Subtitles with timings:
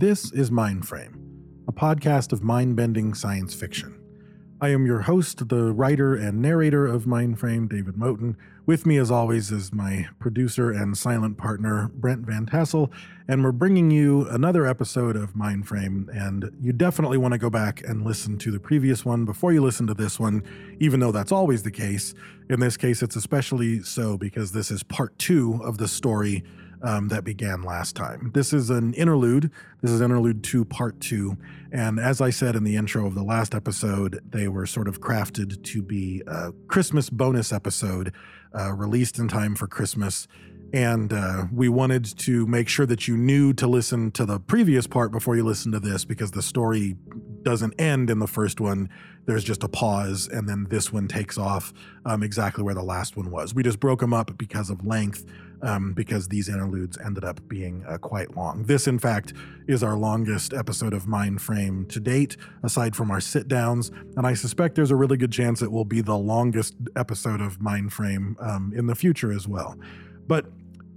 [0.00, 1.16] This is Mindframe,
[1.66, 3.98] a podcast of mind bending science fiction.
[4.60, 8.36] I am your host, the writer and narrator of Mindframe, David Moten.
[8.64, 12.92] With me, as always, is my producer and silent partner, Brent Van Tassel,
[13.26, 16.06] and we're bringing you another episode of Mindframe.
[16.16, 19.60] And you definitely want to go back and listen to the previous one before you
[19.60, 20.44] listen to this one,
[20.78, 22.14] even though that's always the case.
[22.48, 26.44] In this case, it's especially so because this is part two of the story
[26.82, 28.30] um, that began last time.
[28.34, 29.50] This is an interlude.
[29.82, 31.36] This is interlude two, part two.
[31.72, 35.00] And as I said in the intro of the last episode, they were sort of
[35.00, 38.12] crafted to be a Christmas bonus episode
[38.58, 40.28] uh, released in time for Christmas.
[40.72, 44.86] And uh, we wanted to make sure that you knew to listen to the previous
[44.86, 46.96] part before you listen to this because the story
[47.42, 48.90] doesn't end in the first one.
[49.24, 51.72] There's just a pause, and then this one takes off
[52.04, 53.54] um, exactly where the last one was.
[53.54, 55.24] We just broke them up because of length
[55.62, 58.64] um, because these interludes ended up being uh, quite long.
[58.64, 59.32] This, in fact,
[59.66, 64.34] is our longest episode of Mindframe to date, aside from our sit downs, and I
[64.34, 68.72] suspect there's a really good chance it will be the longest episode of Mindframe um,
[68.76, 69.76] in the future as well.
[70.26, 70.46] But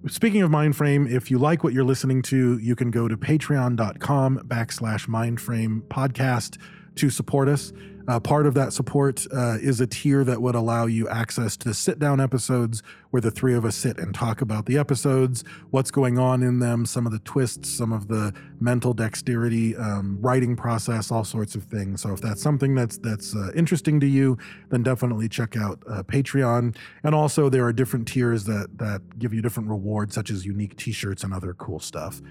[0.08, 4.40] Speaking of Mindframe, if you like what you're listening to, you can go to patreon.com
[4.48, 6.58] backslash mindframe podcast
[6.96, 7.72] to support us.
[8.08, 11.74] Uh, part of that support uh, is a tier that would allow you access to
[11.74, 15.92] sit down episodes where the three of us sit and talk about the episodes, what's
[15.92, 20.56] going on in them, some of the twists, some of the mental dexterity, um, writing
[20.56, 22.02] process, all sorts of things.
[22.02, 24.38] So if that's something that's that's uh, interesting to you,
[24.70, 26.76] then definitely check out uh, Patreon.
[27.04, 30.78] And also there are different tiers that that give you different rewards, such as unique
[30.78, 32.22] T-shirts and other cool stuff.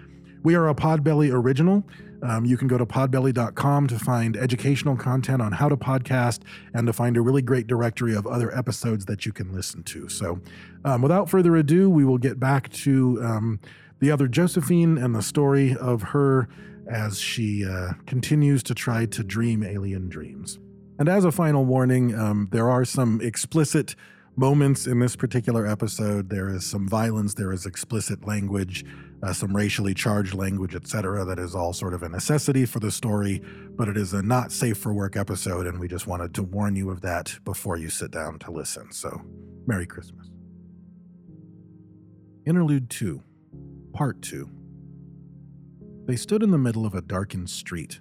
[0.42, 1.84] We are a Podbelly original.
[2.22, 6.40] Um, you can go to podbelly.com to find educational content on how to podcast
[6.74, 10.08] and to find a really great directory of other episodes that you can listen to.
[10.08, 10.40] So,
[10.84, 13.60] um, without further ado, we will get back to um,
[14.00, 16.48] the other Josephine and the story of her
[16.88, 20.58] as she uh, continues to try to dream alien dreams.
[20.98, 23.94] And as a final warning, um, there are some explicit
[24.40, 26.30] moments in this particular episode.
[26.30, 28.86] There is some violence, there is explicit language,
[29.22, 31.26] uh, some racially charged language, etc.
[31.26, 33.42] That is all sort of a necessity for the story,
[33.76, 36.74] but it is a not safe for work episode, and we just wanted to warn
[36.74, 38.90] you of that before you sit down to listen.
[38.92, 39.20] So,
[39.66, 40.30] Merry Christmas.
[42.46, 43.22] Interlude 2,
[43.92, 44.48] Part 2.
[46.06, 48.00] They stood in the middle of a darkened street.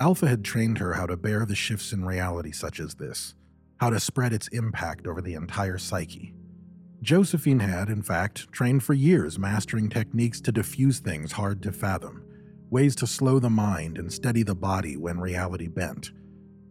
[0.00, 3.34] Alpha had trained her how to bear the shifts in reality such as this
[3.80, 6.34] how to spread its impact over the entire psyche.
[7.00, 12.22] Josephine had, in fact, trained for years mastering techniques to diffuse things hard to fathom,
[12.68, 16.12] ways to slow the mind and steady the body when reality bent.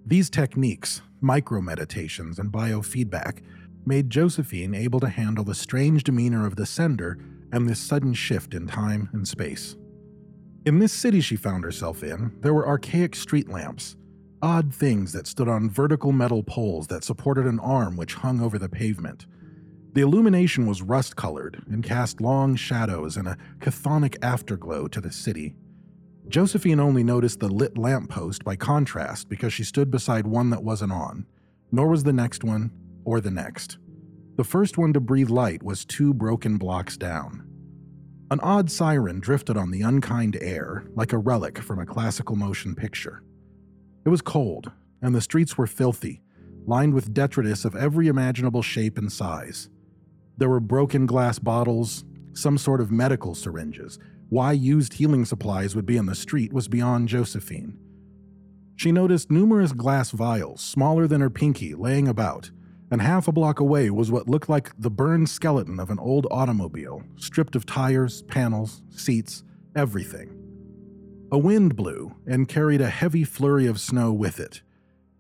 [0.06, 3.42] These techniques, micro meditations and biofeedback,
[3.88, 7.18] made Josephine able to handle the strange demeanor of the sender
[7.52, 9.76] and this sudden shift in time and space.
[10.68, 13.96] In this city she found herself in, there were archaic street lamps,
[14.42, 18.58] odd things that stood on vertical metal poles that supported an arm which hung over
[18.58, 19.26] the pavement.
[19.94, 25.12] The illumination was rust colored and cast long shadows and a chthonic afterglow to the
[25.12, 25.56] city.
[26.28, 30.92] Josephine only noticed the lit lamppost by contrast because she stood beside one that wasn't
[30.92, 31.26] on,
[31.72, 32.72] nor was the next one
[33.04, 33.80] or the next.
[34.36, 37.46] The first one to breathe light was two broken blocks down.
[38.32, 42.76] An odd siren drifted on the unkind air like a relic from a classical motion
[42.76, 43.24] picture.
[44.06, 44.72] It was cold,
[45.02, 46.22] and the streets were filthy,
[46.66, 49.70] lined with detritus of every imaginable shape and size.
[50.38, 54.00] There were broken glass bottles, some sort of medical syringes.
[54.30, 57.78] Why used healing supplies would be in the street was beyond Josephine.
[58.76, 62.52] She noticed numerous glass vials, smaller than her pinky, laying about,
[62.92, 66.26] and half a block away was what looked like the burned skeleton of an old
[66.32, 69.44] automobile, stripped of tires, panels, seats,
[69.76, 70.39] everything.
[71.32, 74.64] A wind blew and carried a heavy flurry of snow with it.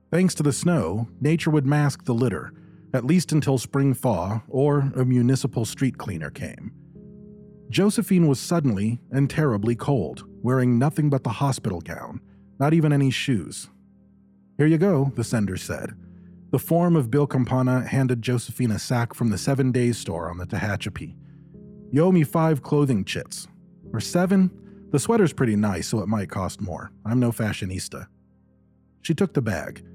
[0.09, 2.51] Thanks to the snow, nature would mask the litter,
[2.95, 6.71] at least until spring thaw or a municipal street cleaner came.
[7.69, 12.19] Josephine was suddenly and terribly cold, wearing nothing but the hospital gown,
[12.59, 13.69] not even any shoes.
[14.57, 15.93] Here you go, the sender said.
[16.51, 20.39] The form of Bill Campana handed Josephine a sack from the Seven Days store on
[20.39, 21.15] the Tehachapi.
[21.91, 23.47] You owe me five clothing chits.
[23.93, 24.49] Or seven?
[24.91, 26.91] The sweater's pretty nice, so it might cost more.
[27.05, 28.07] I'm no fashionista.
[29.01, 29.85] She took the bag.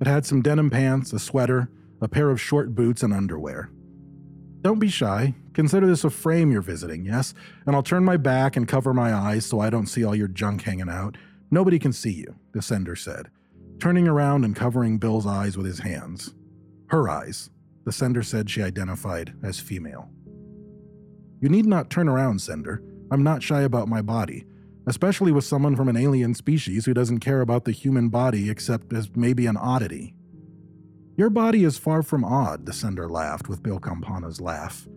[0.00, 3.70] It had some denim pants, a sweater, a pair of short boots, and underwear.
[4.62, 5.34] Don't be shy.
[5.54, 7.34] Consider this a frame you're visiting, yes?
[7.66, 10.28] And I'll turn my back and cover my eyes so I don't see all your
[10.28, 11.16] junk hanging out.
[11.50, 13.30] Nobody can see you, the sender said,
[13.80, 16.34] turning around and covering Bill's eyes with his hands.
[16.88, 17.50] Her eyes,
[17.84, 20.10] the sender said she identified as female.
[21.40, 22.82] You need not turn around, sender.
[23.10, 24.44] I'm not shy about my body.
[24.88, 28.90] especially with someone from an alien species who doesn't care about the human body except
[28.92, 30.14] as maybe an oddity.
[31.14, 34.88] Your body is far from odd, the sender laughed with Bill Campana's laugh.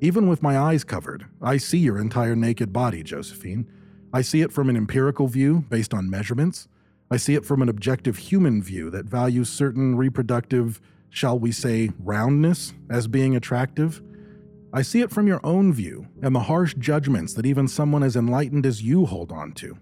[0.00, 3.68] Even with my eyes covered, I see your entire naked body, Josephine.
[4.12, 6.68] I see it from an empirical view based on measurements.
[7.10, 10.80] I see it from an objective human view that values certain reproductive,
[11.10, 14.02] shall we say, roundness as being attractive.
[14.74, 18.16] I see it from your own view and the harsh judgments that even someone as
[18.16, 19.76] enlightened as you hold on to.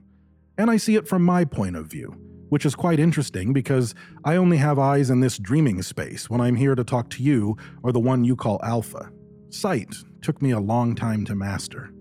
[0.59, 2.17] And I see it from my point of view,
[2.49, 3.95] which is quite interesting because
[4.25, 7.57] I only have eyes in this dreaming space when I'm here to talk to you
[7.85, 9.13] or the one you call Alpha.
[9.49, 11.93] Sight took me a long time to master.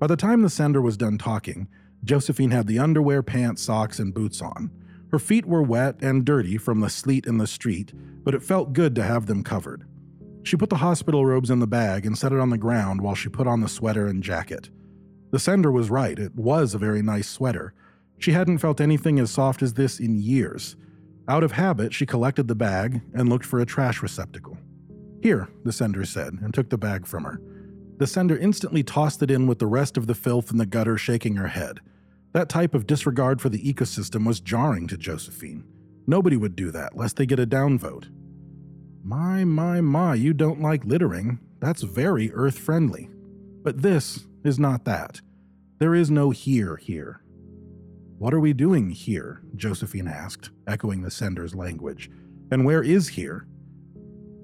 [0.00, 1.68] By the time the sender was done talking,
[2.02, 4.72] Josephine had the underwear, pants, socks, and boots on.
[5.12, 7.92] Her feet were wet and dirty from the sleet in the street,
[8.24, 9.84] but it felt good to have them covered.
[10.42, 13.14] She put the hospital robes in the bag and set it on the ground while
[13.14, 14.70] she put on the sweater and jacket.
[15.30, 17.74] The sender was right, it was a very nice sweater,
[18.22, 20.76] she hadn't felt anything as soft as this in years.
[21.26, 24.56] Out of habit, she collected the bag and looked for a trash receptacle.
[25.20, 27.40] Here, the sender said, and took the bag from her.
[27.98, 30.96] The sender instantly tossed it in with the rest of the filth in the gutter,
[30.96, 31.80] shaking her head.
[32.32, 35.64] That type of disregard for the ecosystem was jarring to Josephine.
[36.06, 38.08] Nobody would do that, lest they get a downvote.
[39.04, 41.40] My, my, my, you don't like littering.
[41.58, 43.10] That's very earth friendly.
[43.64, 45.20] But this is not that.
[45.78, 47.22] There is no here here.
[48.18, 49.42] What are we doing here?
[49.56, 52.08] Josephine asked, echoing the sender's language.
[52.52, 53.48] And where is here?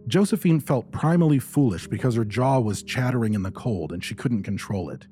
[0.09, 4.43] Josephine felt primally foolish because her jaw was chattering in the cold and she couldn't
[4.43, 5.07] control it.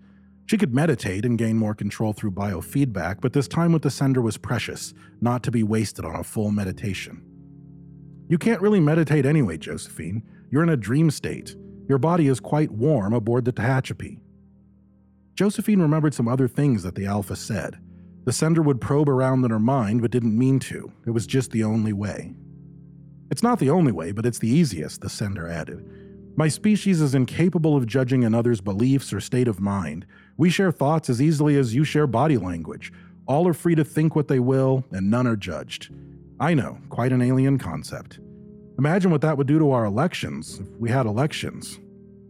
[0.47, 4.23] She could meditate and gain more control through biofeedback, but this time with the sender
[4.23, 7.36] was precious, not to be wasted on a full meditation.
[8.29, 10.23] You can't really meditate anyway, Josephine.
[10.51, 11.55] You're in a dream state.
[11.89, 14.19] Your body is quite warm aboard the Tehachapi.
[15.35, 17.79] Josephine remembered some other things that the Alpha said.
[18.25, 20.91] The sender would probe around in her mind, but didn't mean to.
[21.07, 22.35] It was just the only way.
[23.31, 25.89] It's not the only way, but it's the easiest, the sender added.
[26.37, 30.07] My species is incapable of judging another's beliefs or state of mind.
[30.37, 32.93] We share thoughts as easily as you share body language.
[33.27, 35.91] All are free to think what they will, and none are judged.
[36.39, 38.21] I know, quite an alien concept.
[38.79, 41.79] Imagine what that would do to our elections if we had elections.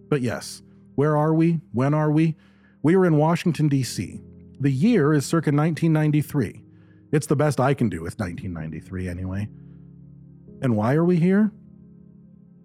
[0.08, 0.62] But yes,
[0.94, 1.60] where are we?
[1.72, 2.36] When are we?
[2.82, 4.20] We are in Washington, D.C.,
[4.58, 6.62] the year is circa 1993.
[7.12, 9.48] It's the best I can do with 1993, anyway.
[10.62, 11.52] And why are we here?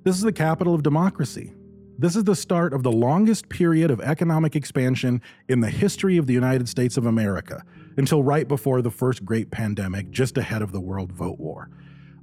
[0.04, 1.54] This is the capital of democracy.
[1.98, 6.28] This is the start of the longest period of economic expansion in the history of
[6.28, 7.64] the United States of America,
[7.98, 11.70] until right before the first great pandemic, just ahead of the world vote war.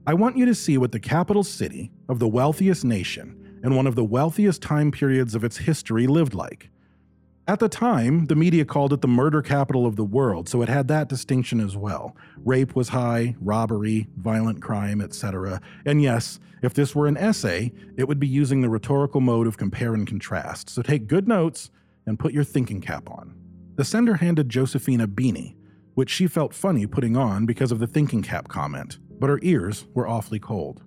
[0.07, 3.87] I want you to see what the capital city of the wealthiest nation and one
[3.87, 6.71] of the wealthiest time periods of its history lived like.
[7.47, 10.69] At the time, the media called it the murder capital of the world, so it
[10.69, 12.15] had that distinction as well.
[12.45, 15.61] Rape was high, robbery, violent crime, etc.
[15.87, 19.57] And yes, if this were an essay, it would be using the rhetorical mode of
[19.57, 20.69] compare and contrast.
[20.69, 21.71] So take good notes
[22.07, 23.35] and put your thinking cap on.
[23.77, 25.55] The sender handed Josephine a beanie,
[25.99, 29.85] which she felt funny putting on because of the thinking cap comment, but her ears
[29.95, 30.85] were awfully cold.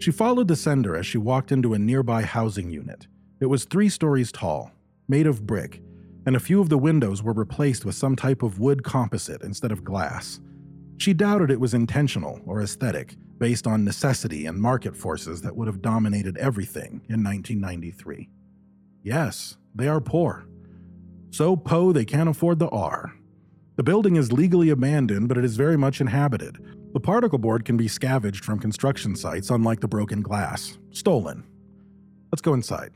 [0.00, 3.06] She followed the sender as she walked into a nearby housing unit.
[3.40, 4.72] It was three stories tall
[5.06, 5.80] made of brick,
[6.26, 9.70] and a few of the windows were replaced with some type of wood composite instead
[9.70, 10.40] of glass.
[10.96, 15.68] She doubted it was intentional or aesthetic, based on necessity and market forces that would
[15.68, 18.28] have dominated everything in 1993.
[19.04, 20.44] Yes, they are poor.
[21.30, 23.14] So po they can't afford the R.
[23.78, 26.58] The building is legally abandoned, but it is very much inhabited.
[26.94, 30.78] The particle board can be scavenged from construction sites, unlike the broken glass.
[30.90, 31.44] Stolen.
[32.32, 32.90] Let's go inside.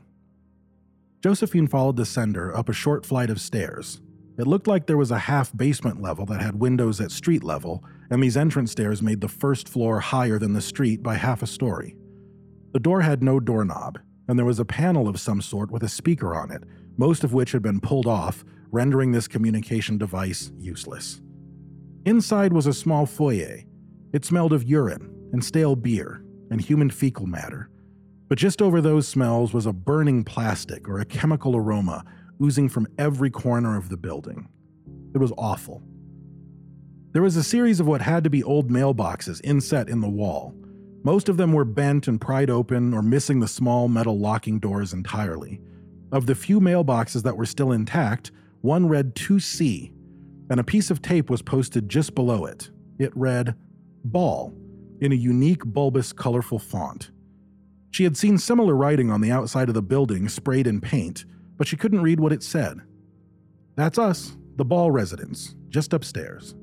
[1.23, 4.01] Josephine followed the sender up a short flight of stairs.
[4.37, 7.81] It looked like there was a half basement level that had windows at street level,
[8.09, 11.47] and these entrance stairs made the first floor higher than the street by half a
[11.47, 11.95] story.
[12.73, 15.87] The door had no doorknob, and there was a panel of some sort with a
[15.87, 16.65] speaker on it,
[16.97, 21.21] most of which had been pulled off, rendering this communication device useless.
[22.05, 23.59] Inside was a small foyer.
[24.11, 27.69] It smelled of urine and stale beer and human fecal matter.
[28.27, 32.03] But just over those smells was a burning plastic or a chemical aroma
[32.41, 34.49] oozing from every corner of the building.
[35.13, 35.83] It was awful.
[37.11, 40.55] There was a series of what had to be old mailboxes inset in the wall.
[41.03, 44.93] Most of them were bent and pried open or missing the small metal locking doors
[44.93, 45.61] entirely.
[46.11, 48.31] Of the few mailboxes that were still intact,
[48.63, 49.91] one read 2C,
[50.49, 52.71] and a piece of tape was posted just below it.
[52.97, 53.55] It read,
[54.05, 54.53] Ball,
[55.01, 57.11] in a unique bulbous colorful font.
[57.91, 61.25] She had seen similar writing on the outside of the building sprayed in paint,
[61.57, 62.79] but she couldn't read what it said.
[63.75, 66.55] That's us, the Ball residence, just upstairs.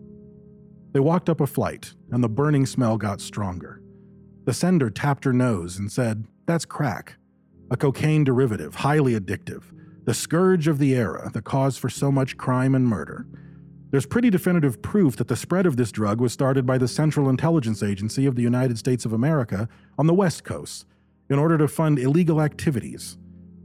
[0.93, 3.83] They walked up a flight, and the burning smell got stronger.
[4.47, 7.17] The sender tapped her nose and said, That's crack.
[7.71, 9.65] A cocaine derivative, highly addictive.
[10.11, 13.29] The scourge of the era, the cause for so much crime and murder.
[13.93, 17.29] There's pretty definitive proof that the spread of this drug was started by the Central
[17.29, 20.85] Intelligence Agency of the United States of America on the West Coast
[21.29, 23.19] in order to fund illegal activities.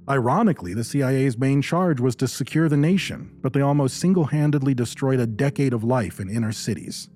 [0.08, 4.76] Ironically, the CIA's main charge was to secure the nation, but they almost single handedly
[4.76, 7.10] destroyed a decade of life in inner cities.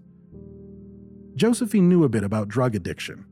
[1.36, 3.26] Josephine knew a bit about drug addiction.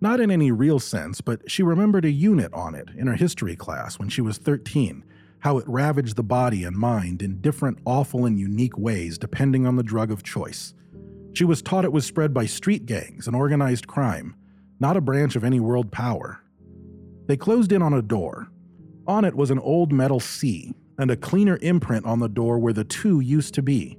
[0.00, 3.56] Not in any real sense, but she remembered a unit on it in her history
[3.56, 5.04] class when she was 13
[5.44, 9.76] how it ravaged the body and mind in different awful and unique ways depending on
[9.76, 10.72] the drug of choice.
[11.34, 14.34] She was taught it was spread by street gangs and organized crime,
[14.80, 16.40] not a branch of any world power.
[17.26, 18.48] They closed in on a door.
[19.06, 22.72] On it was an old metal C and a cleaner imprint on the door where
[22.72, 23.98] the two used to be.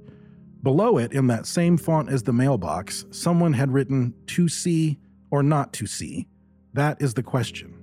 [0.64, 4.98] Below it, in that same font as the mailbox, someone had written to see
[5.30, 6.26] or not to see.
[6.72, 7.78] That is the question.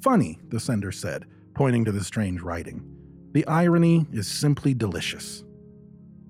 [0.00, 1.26] Funny, the sender said
[1.58, 2.80] pointing to the strange writing.
[3.32, 5.42] The irony is simply delicious.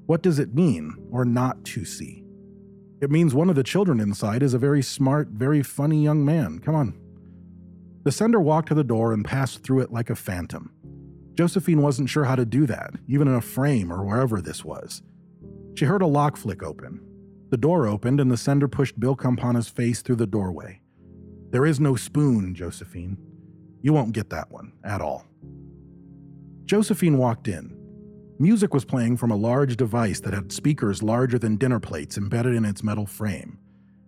[0.06, 2.24] What does it mean, or not to see?
[3.02, 6.60] It means one of the children inside is a very smart, very funny young man.
[6.60, 6.98] Come on.
[8.04, 10.72] The sender walked to the door and passed through it like a phantom.
[11.34, 15.02] Josephine wasn't sure how to do that, even in a frame or wherever this was.
[15.74, 17.02] She heard a lock flick open.
[17.50, 20.80] The door opened and the sender pushed Bill Campana's face through the doorway.
[21.50, 23.18] There is no spoon, Josephine.
[23.82, 25.24] You won't get that one at all.
[26.64, 27.74] Josephine walked in.
[28.38, 32.54] Music was playing from a large device that had speakers larger than dinner plates embedded
[32.54, 33.58] in its metal frame.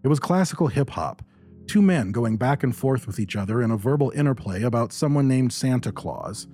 [0.03, 1.23] It was classical hip hop,
[1.67, 5.27] two men going back and forth with each other in a verbal interplay about someone
[5.27, 6.47] named Santa Claus.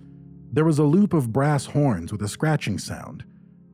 [0.52, 3.24] There was a loop of brass horns with a scratching sound.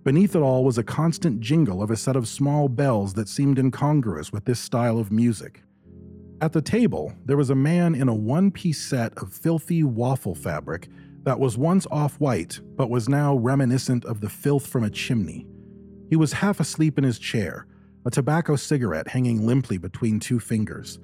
[0.04, 3.58] Beneath it all was a constant jingle of a set of small bells that seemed
[3.58, 5.62] incongruous with this style of music.
[6.42, 10.34] At the table, there was a man in a one piece set of filthy waffle
[10.34, 10.88] fabric
[11.22, 15.46] that was once off white but was now reminiscent of the filth from a chimney.
[16.11, 17.68] He was half asleep in his chair,
[18.04, 20.99] a tobacco cigarette hanging limply between two fingers.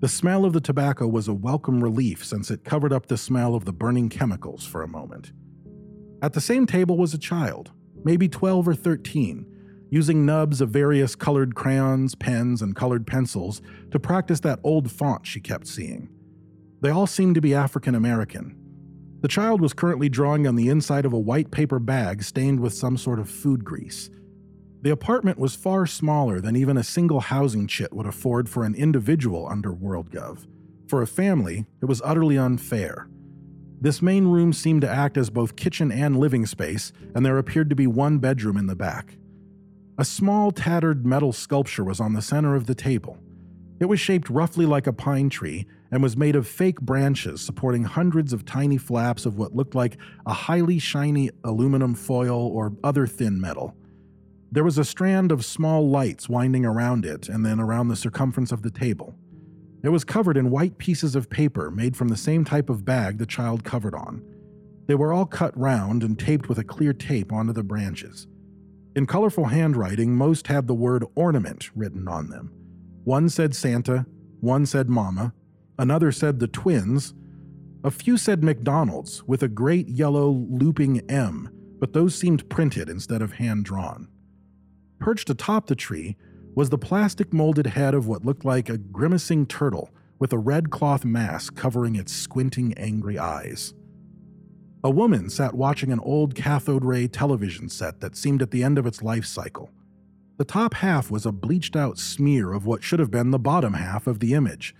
[0.00, 3.54] The smell of the tobacco was a welcome relief since it covered up the smell
[3.54, 5.30] of the burning chemicals for a moment.
[6.20, 7.70] At the same table was a child,
[8.02, 9.46] maybe 12 or 13,
[9.90, 15.26] using nubs of various colored crayons, pens, and colored pencils to practice that old font
[15.26, 16.08] she kept seeing.
[16.80, 18.56] They all seemed to be African American.
[19.20, 22.72] The child was currently drawing on the inside of a white paper bag stained with
[22.72, 24.08] some sort of food grease.
[24.82, 28.74] The apartment was far smaller than even a single housing chit would afford for an
[28.74, 30.46] individual under WorldGov.
[30.88, 33.08] For a family, it was utterly unfair.
[33.78, 37.68] This main room seemed to act as both kitchen and living space, and there appeared
[37.70, 39.16] to be one bedroom in the back.
[40.00, 43.18] A small, tattered metal sculpture was on the center of the table.
[43.80, 47.84] It was shaped roughly like a pine tree and was made of fake branches supporting
[47.84, 53.06] hundreds of tiny flaps of what looked like a highly shiny aluminum foil or other
[53.06, 53.76] thin metal.
[54.50, 58.52] There was a strand of small lights winding around it and then around the circumference
[58.52, 59.14] of the table.
[59.84, 63.18] It was covered in white pieces of paper made from the same type of bag
[63.18, 64.24] the child covered on.
[64.86, 68.26] They were all cut round and taped with a clear tape onto the branches.
[68.96, 72.52] In colorful handwriting, most had the word ornament written on them.
[73.04, 74.04] One said Santa,
[74.40, 75.32] one said Mama,
[75.78, 77.14] another said the twins,
[77.84, 83.22] a few said McDonald's with a great yellow looping M, but those seemed printed instead
[83.22, 84.08] of hand drawn.
[84.98, 86.16] Perched atop the tree
[86.54, 90.70] was the plastic molded head of what looked like a grimacing turtle with a red
[90.70, 93.72] cloth mask covering its squinting, angry eyes.
[94.82, 98.78] A woman sat watching an old cathode ray television set that seemed at the end
[98.78, 99.70] of its life cycle.
[100.38, 103.74] The top half was a bleached out smear of what should have been the bottom
[103.74, 104.74] half of the image.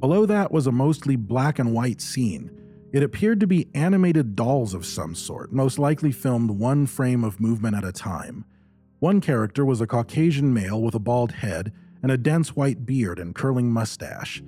[0.00, 2.50] Below that was a mostly black and white scene.
[2.92, 7.40] It appeared to be animated dolls of some sort, most likely filmed one frame of
[7.40, 8.44] movement at a time.
[8.98, 13.18] One character was a Caucasian male with a bald head and a dense white beard
[13.18, 14.42] and curling mustache.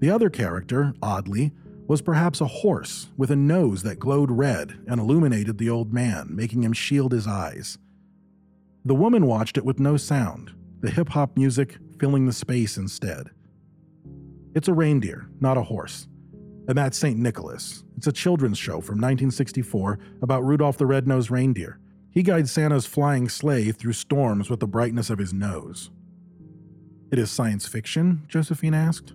[0.00, 1.52] The other character, oddly,
[1.90, 6.28] was perhaps a horse with a nose that glowed red and illuminated the old man,
[6.30, 7.78] making him shield his eyes.
[8.84, 13.30] The woman watched it with no sound, the hip hop music filling the space instead.
[14.54, 16.06] It's a reindeer, not a horse.
[16.68, 17.18] And that's St.
[17.18, 17.82] Nicholas.
[17.96, 21.80] It's a children's show from 1964 about Rudolph the Red-Nosed Reindeer.
[22.12, 25.90] He guides Santa's flying sleigh through storms with the brightness of his nose.
[27.10, 28.26] It is science fiction?
[28.28, 29.14] Josephine asked.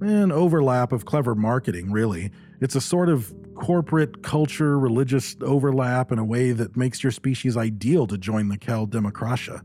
[0.00, 2.30] An overlap of clever marketing, really.
[2.60, 7.56] It's a sort of corporate culture religious overlap in a way that makes your species
[7.56, 9.62] ideal to join the Kel Democratia.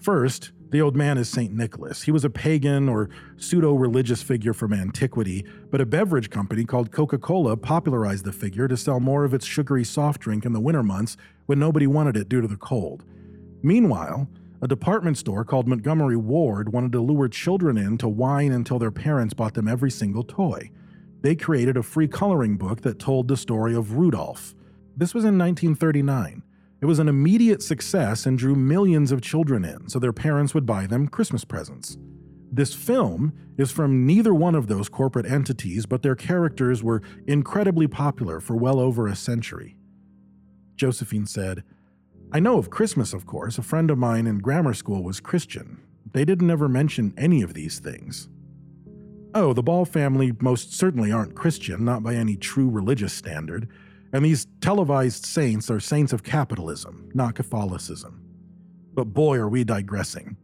[0.00, 1.52] First, the old man is St.
[1.52, 2.02] Nicholas.
[2.02, 6.90] He was a pagan or pseudo religious figure from antiquity, but a beverage company called
[6.90, 10.60] Coca Cola popularized the figure to sell more of its sugary soft drink in the
[10.60, 11.16] winter months
[11.46, 13.04] when nobody wanted it due to the cold.
[13.62, 14.28] Meanwhile,
[14.62, 18.90] a department store called Montgomery Ward wanted to lure children in to whine until their
[18.90, 20.70] parents bought them every single toy.
[21.20, 24.54] They created a free coloring book that told the story of Rudolph.
[24.96, 26.42] This was in 1939.
[26.80, 30.66] It was an immediate success and drew millions of children in, so their parents would
[30.66, 31.96] buy them Christmas presents.
[32.52, 37.88] This film is from neither one of those corporate entities, but their characters were incredibly
[37.88, 39.76] popular for well over a century.
[40.76, 41.64] Josephine said,
[42.34, 43.58] I know of Christmas, of course.
[43.58, 45.80] A friend of mine in grammar school was Christian.
[46.12, 48.28] They didn't ever mention any of these things.
[49.36, 53.68] Oh, the Ball family most certainly aren't Christian, not by any true religious standard.
[54.12, 58.20] And these televised saints are saints of capitalism, not Catholicism.
[58.94, 60.36] But boy, are we digressing.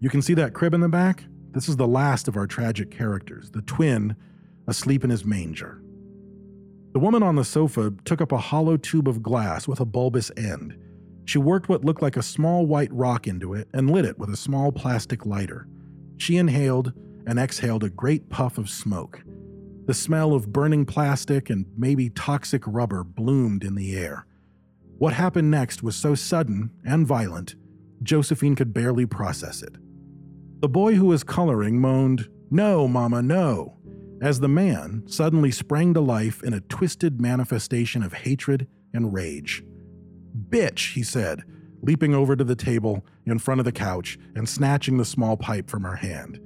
[0.00, 1.22] You can see that crib in the back?
[1.52, 4.16] This is the last of our tragic characters, the twin
[4.66, 5.80] asleep in his manger.
[6.94, 10.32] The woman on the sofa took up a hollow tube of glass with a bulbous
[10.36, 10.76] end.
[11.28, 14.30] She worked what looked like a small white rock into it and lit it with
[14.30, 15.68] a small plastic lighter.
[16.16, 16.94] She inhaled
[17.26, 19.22] and exhaled a great puff of smoke.
[19.84, 24.24] The smell of burning plastic and maybe toxic rubber bloomed in the air.
[24.96, 27.56] What happened next was so sudden and violent,
[28.02, 29.76] Josephine could barely process it.
[30.60, 33.76] The boy who was coloring moaned, No, Mama, no,
[34.22, 39.62] as the man suddenly sprang to life in a twisted manifestation of hatred and rage.
[40.48, 41.42] Bitch, he said,
[41.82, 45.68] leaping over to the table in front of the couch and snatching the small pipe
[45.68, 46.40] from her hand.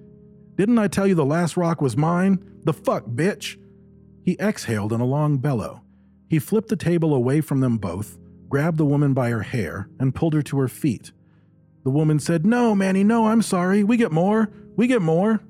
[0.56, 2.60] Didn't I tell you the last rock was mine?
[2.64, 3.58] The fuck, bitch!
[4.24, 5.82] He exhaled in a long bellow.
[6.28, 8.18] He flipped the table away from them both,
[8.48, 11.12] grabbed the woman by her hair, and pulled her to her feet.
[11.84, 13.82] The woman said, No, Manny, no, I'm sorry.
[13.82, 14.50] We get more.
[14.76, 15.40] We get more.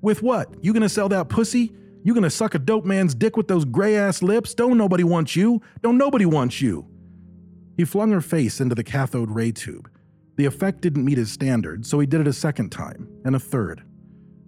[0.00, 0.52] With what?
[0.62, 1.72] You gonna sell that pussy?
[2.04, 4.54] You gonna suck a dope man's dick with those gray ass lips?
[4.54, 5.62] Don't nobody want you.
[5.80, 6.86] Don't nobody want you.
[7.82, 9.90] He flung her face into the cathode ray tube.
[10.36, 13.40] The effect didn't meet his standard, so he did it a second time, and a
[13.40, 13.82] third.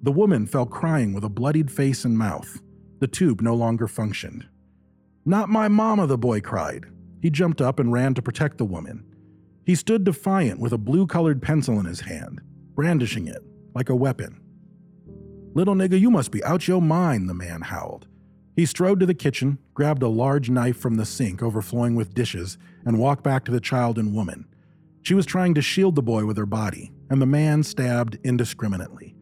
[0.05, 2.61] The woman fell crying with a bloodied face and mouth.
[3.01, 4.47] The tube no longer functioned.
[5.25, 6.85] Not my mama, the boy cried.
[7.23, 9.05] He jumped up and ran to protect the woman.
[9.67, 12.41] He stood defiant with a blue colored pencil in his hand,
[12.77, 13.43] brandishing it
[13.75, 14.41] like a weapon.
[15.55, 18.07] Little nigga, you must be out your mind, the man howled.
[18.55, 22.59] He strode to the kitchen, grabbed a large knife from the sink overflowing with dishes,
[22.85, 24.47] and walked back to the child and woman.
[25.03, 29.15] She was trying to shield the boy with her body, and the man stabbed indiscriminately.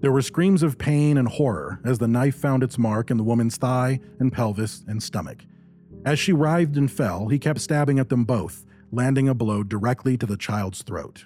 [0.00, 3.24] There were screams of pain and horror as the knife found its mark in the
[3.24, 5.44] woman's thigh and pelvis and stomach.
[6.04, 10.16] As she writhed and fell, he kept stabbing at them both, landing a blow directly
[10.16, 11.24] to the child's throat.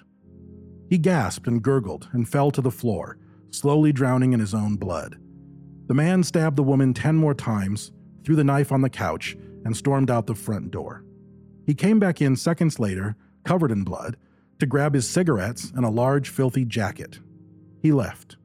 [0.89, 3.17] He gasped and gurgled and fell to the floor,
[3.51, 5.17] slowly drowning in his own blood.
[5.87, 7.91] The man stabbed the woman ten more times,
[8.23, 11.03] threw the knife on the couch, and stormed out the front door.
[11.65, 14.17] He came back in seconds later, covered in blood,
[14.59, 17.19] to grab his cigarettes and a large, filthy jacket.
[17.81, 18.37] He left.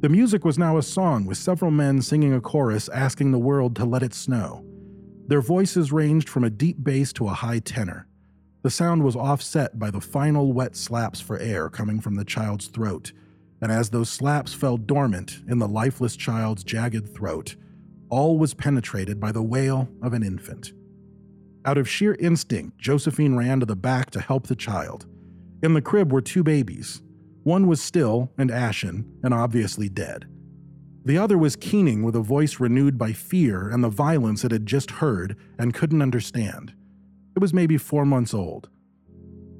[0.00, 3.74] The music was now a song with several men singing a chorus asking the world
[3.76, 4.64] to let it snow.
[5.26, 8.06] Their voices ranged from a deep bass to a high tenor.
[8.62, 12.68] The sound was offset by the final wet slaps for air coming from the child's
[12.68, 13.12] throat,
[13.60, 17.56] and as those slaps fell dormant in the lifeless child's jagged throat,
[18.08, 20.72] all was penetrated by the wail of an infant.
[21.68, 25.04] Out of sheer instinct, Josephine ran to the back to help the child.
[25.62, 27.02] In the crib were two babies,
[27.42, 30.24] one was still and ashen and obviously dead.
[31.04, 34.64] The other was keening with a voice renewed by fear and the violence it had
[34.64, 36.72] just heard and couldn't understand.
[37.36, 38.70] It was maybe four months old.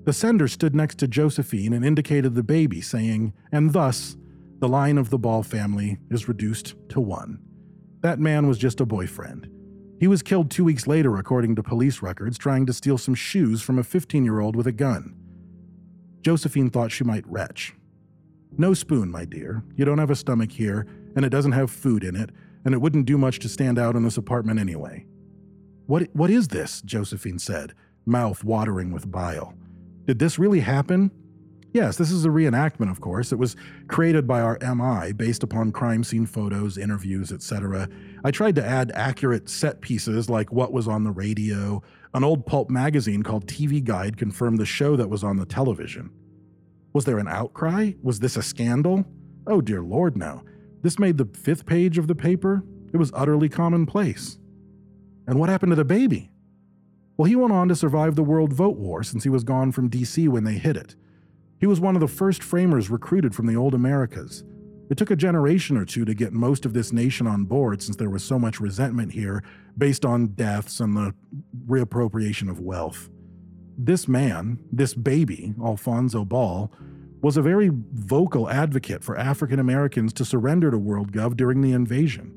[0.07, 4.17] The sender stood next to Josephine and indicated the baby, saying, And thus,
[4.61, 7.39] the line of the Ball family is reduced to one.
[8.01, 9.51] That man was just a boyfriend.
[10.01, 13.63] He was killed two weeks later, according to police records, trying to steal some shoes
[13.63, 15.15] from a 15 year old with a gun.
[16.23, 17.75] Josephine thought she might retch.
[18.57, 19.63] No spoon, my dear.
[19.77, 22.31] You don't have a stomach here, and it doesn't have food in it,
[22.65, 25.07] and it wouldn't do much to stand out in this apartment anyway.
[25.87, 26.83] What, what is this?
[26.83, 29.55] Josephine said, mouth watering with bile.
[30.07, 31.11] Did this really happen?
[31.79, 33.31] Yes, this is a reenactment, of course.
[33.31, 33.55] It was
[33.87, 37.89] created by our MI based upon crime scene photos, interviews, etc.
[38.25, 41.81] I tried to add accurate set pieces like what was on the radio.
[42.15, 46.11] An old pulp magazine called TV Guide confirmed the show that was on the television.
[46.95, 47.93] Was there an outcry?
[48.03, 49.05] Was this a scandal?
[49.47, 50.43] Oh, dear Lord, no.
[50.83, 52.65] This made the fifth page of the paper.
[52.93, 54.37] It was utterly commonplace.
[55.29, 56.33] And what happened to the baby?
[57.17, 59.89] Well, he went on to survive the World Vote War since he was gone from
[59.89, 60.97] DC when they hit it.
[61.61, 64.45] He was one of the first framers recruited from the old Americas.
[64.91, 67.97] It took a generation or two to get most of this nation on board since
[67.97, 69.43] there was so much resentment here
[69.77, 71.15] based on deaths and the
[71.67, 73.11] reappropriation of wealth.
[73.77, 76.73] This man, this baby, Alfonso Ball,
[77.21, 82.33] was a very vocal advocate for African Americans to surrender to WorldGov during the invasion.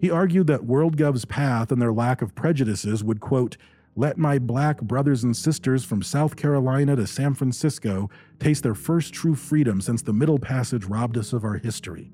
[0.00, 3.56] He argued that WorldGov's path and their lack of prejudices would, quote,
[3.94, 9.12] let my black brothers and sisters from South Carolina to San Francisco taste their first
[9.12, 12.10] true freedom since the Middle Passage robbed us of our history.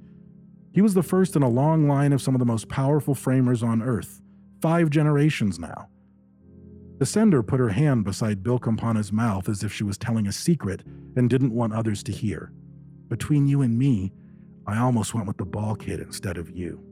[0.72, 3.62] He was the first in a long line of some of the most powerful framers
[3.62, 4.20] on earth,
[4.60, 5.88] five generations now.
[6.98, 10.32] The sender put her hand beside Bill Campana's mouth as if she was telling a
[10.32, 10.82] secret
[11.14, 12.52] and didn't want others to hear.
[13.06, 14.12] Between you and me,
[14.66, 16.84] I almost went with the ball kid instead of you.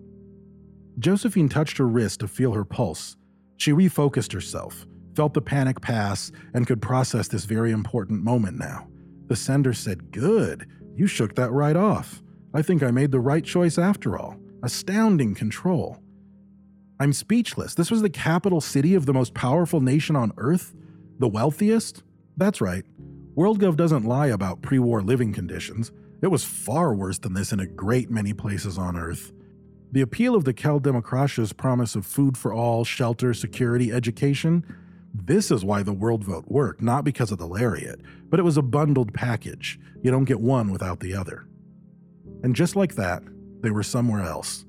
[1.00, 3.16] Josephine touched her wrist to feel her pulse
[3.56, 8.86] she refocused herself, felt the panic pass, and could process this very important moment now.
[9.28, 12.22] The sender said, Good, you shook that right off.
[12.54, 14.36] I think I made the right choice after all.
[14.62, 15.98] Astounding control.
[16.98, 17.74] I'm speechless.
[17.74, 20.74] This was the capital city of the most powerful nation on Earth?
[21.18, 22.02] The wealthiest?
[22.36, 22.84] That's right.
[23.36, 25.92] WorldGov doesn't lie about pre war living conditions.
[26.22, 29.32] It was far worse than this in a great many places on Earth.
[29.92, 34.64] The appeal of the Cal Democratia's promise of food for all, shelter, security, education
[35.24, 38.56] this is why the World Vote worked, not because of the lariat, but it was
[38.56, 39.80] a bundled package.
[40.02, 41.46] You don't get one without the other.
[42.42, 43.22] And just like that,
[43.62, 44.66] they were somewhere else.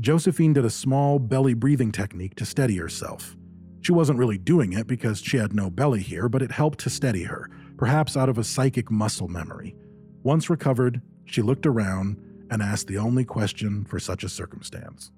[0.00, 3.36] Josephine did a small belly breathing technique to steady herself.
[3.80, 6.90] She wasn't really doing it because she had no belly here, but it helped to
[6.90, 9.76] steady her, perhaps out of a psychic muscle memory.
[10.24, 12.16] Once recovered, she looked around
[12.50, 15.10] and asked the only question for such a circumstance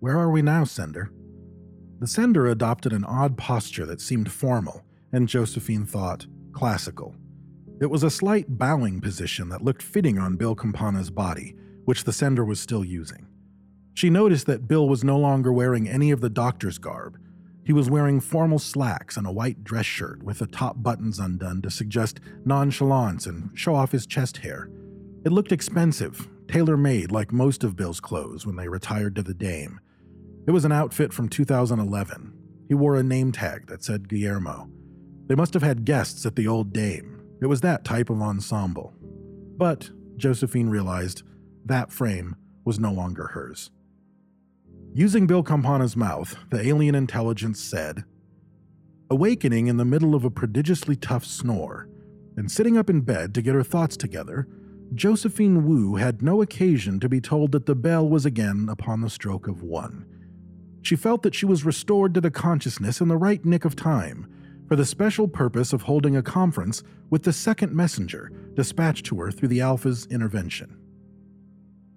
[0.00, 1.12] Where are we now, Sender?
[2.00, 7.14] The sender adopted an odd posture that seemed formal, and Josephine thought classical.
[7.80, 12.12] It was a slight bowing position that looked fitting on Bill Campana's body, which the
[12.12, 13.26] sender was still using.
[13.94, 17.18] She noticed that Bill was no longer wearing any of the doctor's garb.
[17.64, 21.62] He was wearing formal slacks and a white dress shirt with the top buttons undone
[21.62, 24.68] to suggest nonchalance and show off his chest hair.
[25.24, 29.32] It looked expensive, tailor made like most of Bill's clothes when they retired to the
[29.32, 29.80] Dame.
[30.46, 32.30] It was an outfit from 2011.
[32.68, 34.68] He wore a name tag that said Guillermo.
[35.28, 37.22] They must have had guests at the old Dame.
[37.40, 38.92] It was that type of ensemble.
[39.56, 41.22] But, Josephine realized,
[41.64, 42.36] that frame
[42.66, 43.70] was no longer hers.
[44.92, 48.04] Using Bill Campana's mouth, the alien intelligence said,
[49.08, 51.88] Awakening in the middle of a prodigiously tough snore,
[52.36, 54.46] and sitting up in bed to get her thoughts together,
[54.94, 59.08] Josephine Wu had no occasion to be told that the bell was again upon the
[59.08, 60.04] stroke of one.
[60.82, 64.26] She felt that she was restored to the consciousness in the right nick of time,
[64.68, 69.30] for the special purpose of holding a conference with the second messenger dispatched to her
[69.30, 70.76] through the Alpha's intervention.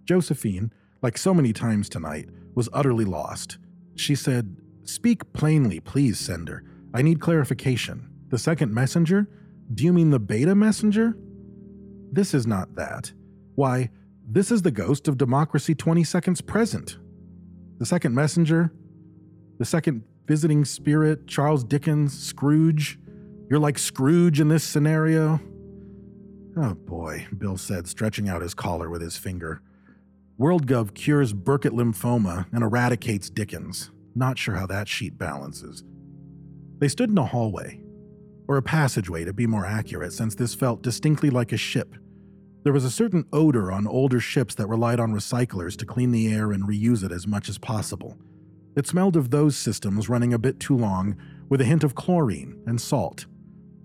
[0.05, 3.57] Josephine, like so many times tonight, was utterly lost.
[3.95, 6.63] She said, Speak plainly, please, sender.
[6.93, 8.09] I need clarification.
[8.29, 9.27] The second messenger?
[9.73, 11.17] Do you mean the beta messenger?
[12.15, 13.11] This is not that.
[13.55, 13.89] Why,
[14.25, 16.97] this is the ghost of Democracy 20 Seconds Present.
[17.77, 18.71] The second messenger,
[19.59, 22.97] the second visiting spirit, Charles Dickens, Scrooge.
[23.49, 25.41] You're like Scrooge in this scenario.
[26.55, 29.61] Oh boy, Bill said, stretching out his collar with his finger.
[30.39, 33.91] WorldGov cures Burkitt lymphoma and eradicates Dickens.
[34.15, 35.83] Not sure how that sheet balances.
[36.77, 37.81] They stood in a hallway,
[38.47, 41.93] or a passageway to be more accurate, since this felt distinctly like a ship
[42.65, 46.33] there was a certain odor on older ships that relied on recyclers to clean the
[46.33, 48.17] air and reuse it as much as possible.
[48.75, 51.15] It smelled of those systems running a bit too long,
[51.47, 53.27] with a hint of chlorine and salt.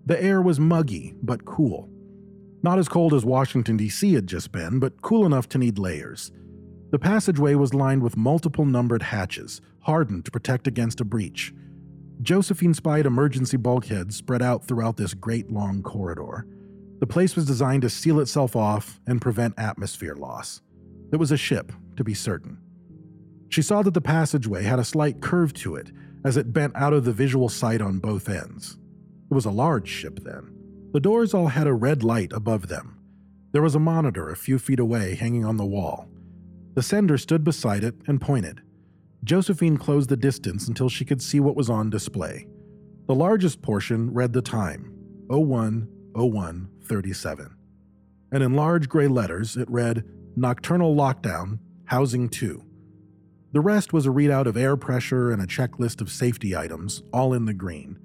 [0.07, 1.91] The air was muggy, but cool.
[2.63, 4.15] Not as cold as Washington, D.C.
[4.15, 6.33] had just been, but cool enough to need layers.
[6.91, 11.53] The passageway was lined with multiple numbered hatches, hardened to protect against a breach.
[12.23, 16.47] Josephine spied emergency bulkheads spread out throughout this great long corridor.
[17.01, 20.61] The place was designed to seal itself off and prevent atmosphere loss.
[21.13, 22.59] It was a ship, to be certain.
[23.49, 25.91] She saw that the passageway had a slight curve to it
[26.25, 28.77] as it bent out of the visual sight on both ends.
[29.31, 30.55] It was a large ship then.
[30.93, 32.99] The doors all had a red light above them.
[33.53, 36.09] There was a monitor a few feet away hanging on the wall.
[36.75, 38.61] The sender stood beside it and pointed.
[39.25, 42.47] Josephine closed the distance until she could see what was on display.
[43.07, 44.93] The largest portion read the time
[45.29, 47.55] 01 01 37.
[48.33, 50.03] And in large gray letters, it read
[50.35, 52.65] Nocturnal Lockdown, Housing 2.
[53.53, 57.33] The rest was a readout of air pressure and a checklist of safety items, all
[57.33, 57.97] in the green.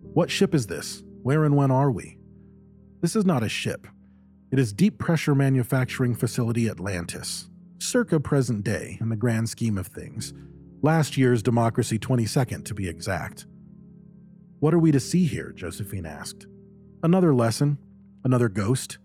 [0.00, 1.02] What ship is this?
[1.22, 2.16] Where and when are we?
[3.02, 3.86] This is not a ship.
[4.50, 9.88] It is Deep Pressure Manufacturing Facility Atlantis, circa present day in the grand scheme of
[9.88, 10.32] things.
[10.80, 13.44] Last year's Democracy 22nd, to be exact.
[14.60, 15.52] What are we to see here?
[15.54, 16.46] Josephine asked.
[17.02, 17.76] Another lesson,
[18.26, 18.98] another ghost.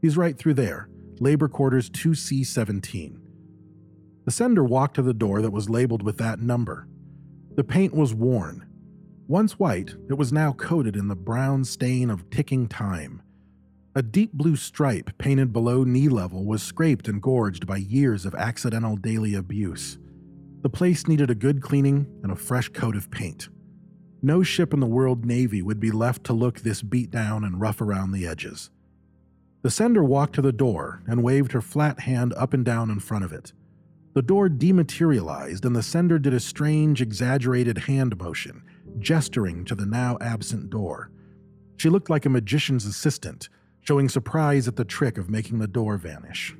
[0.00, 3.18] He's right through there, Labor Quarters 2C17.
[4.24, 6.86] The sender walked to the door that was labeled with that number.
[7.56, 8.64] The paint was worn.
[9.26, 13.20] Once white, it was now coated in the brown stain of ticking time.
[13.96, 18.36] A deep blue stripe painted below knee level was scraped and gorged by years of
[18.36, 19.98] accidental daily abuse.
[20.62, 23.48] The place needed a good cleaning and a fresh coat of paint.
[24.22, 27.60] No ship in the World Navy would be left to look this beat down and
[27.60, 28.70] rough around the edges.
[29.62, 33.00] The sender walked to the door and waved her flat hand up and down in
[33.00, 33.52] front of it.
[34.12, 38.62] The door dematerialized, and the sender did a strange, exaggerated hand motion,
[38.98, 41.10] gesturing to the now absent door.
[41.76, 43.48] She looked like a magician's assistant,
[43.80, 46.56] showing surprise at the trick of making the door vanish.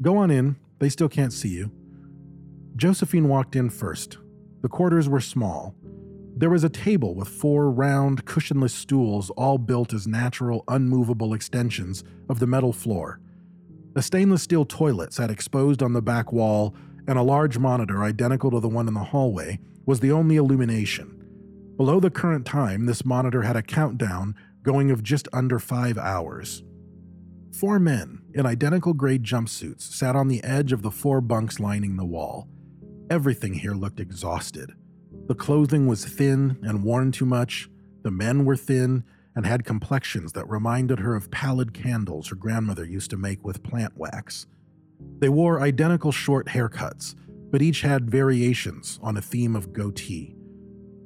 [0.00, 1.70] Go on in, they still can't see you.
[2.76, 4.18] Josephine walked in first.
[4.62, 5.74] The quarters were small,
[6.34, 12.02] there was a table with four round, cushionless stools, all built as natural, unmovable extensions
[12.28, 13.20] of the metal floor.
[13.94, 16.74] A stainless steel toilet sat exposed on the back wall,
[17.06, 21.18] and a large monitor, identical to the one in the hallway, was the only illumination.
[21.76, 26.62] Below the current time, this monitor had a countdown going of just under five hours.
[27.58, 31.96] Four men in identical gray jumpsuits sat on the edge of the four bunks lining
[31.96, 32.48] the wall.
[33.10, 34.72] Everything here looked exhausted.
[35.26, 37.68] The clothing was thin and worn too much,
[38.02, 39.04] the men were thin
[39.34, 43.62] and had complexions that reminded her of pallid candles her grandmother used to make with
[43.62, 44.46] plant wax.
[45.18, 47.14] They wore identical short haircuts,
[47.50, 50.34] but each had variations on a theme of goatee.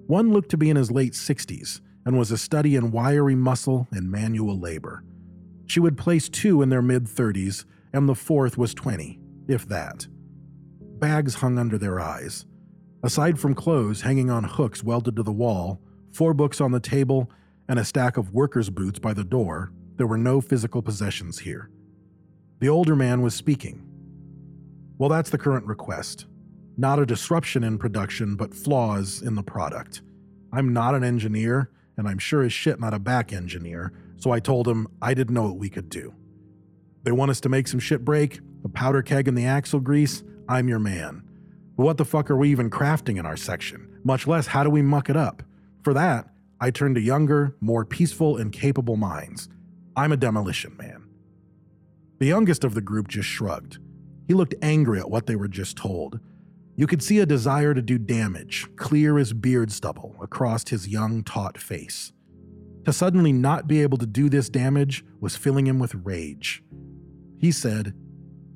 [0.07, 3.89] One looked to be in his late 60s and was a study in wiry muscle
[3.91, 5.03] and manual labor.
[5.67, 10.07] She would place two in their mid 30s, and the fourth was 20, if that.
[10.99, 12.47] Bags hung under their eyes.
[13.03, 15.81] Aside from clothes hanging on hooks welded to the wall,
[16.13, 17.31] four books on the table,
[17.69, 21.71] and a stack of workers' boots by the door, there were no physical possessions here.
[22.61, 23.83] The older man was speaking.
[24.99, 26.27] Well, that's the current request.
[26.79, 30.03] Not a disruption in production, but flaws in the product.
[30.53, 34.41] I'm not an engineer, and I'm sure as shit not a back engineer, so I
[34.41, 36.15] told him I didn't know what we could do.
[37.03, 40.23] They want us to make some shit break, a powder keg and the axle grease,
[40.49, 41.23] I'm your man.
[41.77, 44.01] What the fuck are we even crafting in our section?
[44.03, 45.43] Much less, how do we muck it up?
[45.83, 46.27] For that,
[46.59, 49.51] I turn to younger, more peaceful, and capable minds.
[49.95, 51.05] I'm a demolition man.
[52.19, 53.79] The youngest of the group just shrugged.
[54.27, 56.19] He looked angry at what they were just told.
[56.77, 61.23] You could see a desire to do damage, clear as beard stubble, across his young,
[61.25, 62.11] taut face.
[62.87, 66.63] To suddenly not be able to do this damage was filling him with rage.
[67.39, 67.93] He said,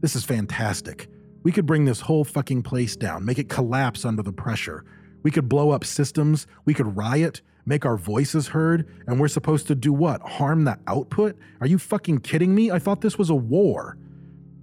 [0.01, 1.10] This is fantastic.
[1.43, 4.85] We could bring this whole fucking place down, make it collapse under the pressure.
[5.23, 9.67] We could blow up systems, we could riot, make our voices heard, and we're supposed
[9.69, 10.21] to do what?
[10.23, 11.39] Harm the output?
[11.61, 12.71] Are you fucking kidding me?
[12.71, 13.97] I thought this was a war.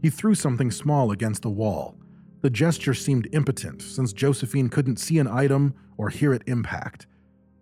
[0.01, 1.97] He threw something small against the wall.
[2.41, 7.07] The gesture seemed impotent, since Josephine couldn't see an item or hear it impact.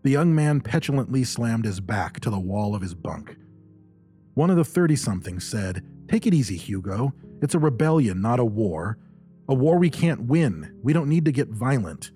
[0.04, 3.38] The young man petulantly slammed his back to the wall of his bunk.
[4.34, 7.14] One of the 30 somethings said, Take it easy, Hugo.
[7.42, 8.98] It's a rebellion, not a war.
[9.48, 10.80] A war we can't win.
[10.82, 12.12] We don't need to get violent.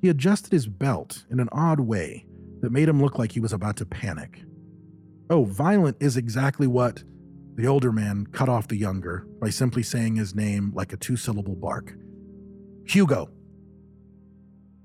[0.00, 2.26] He adjusted his belt in an odd way
[2.60, 4.42] that made him look like he was about to panic.
[5.30, 7.02] Oh, violent is exactly what.
[7.56, 11.16] The older man cut off the younger by simply saying his name like a two
[11.16, 11.94] syllable bark
[12.86, 13.28] Hugo.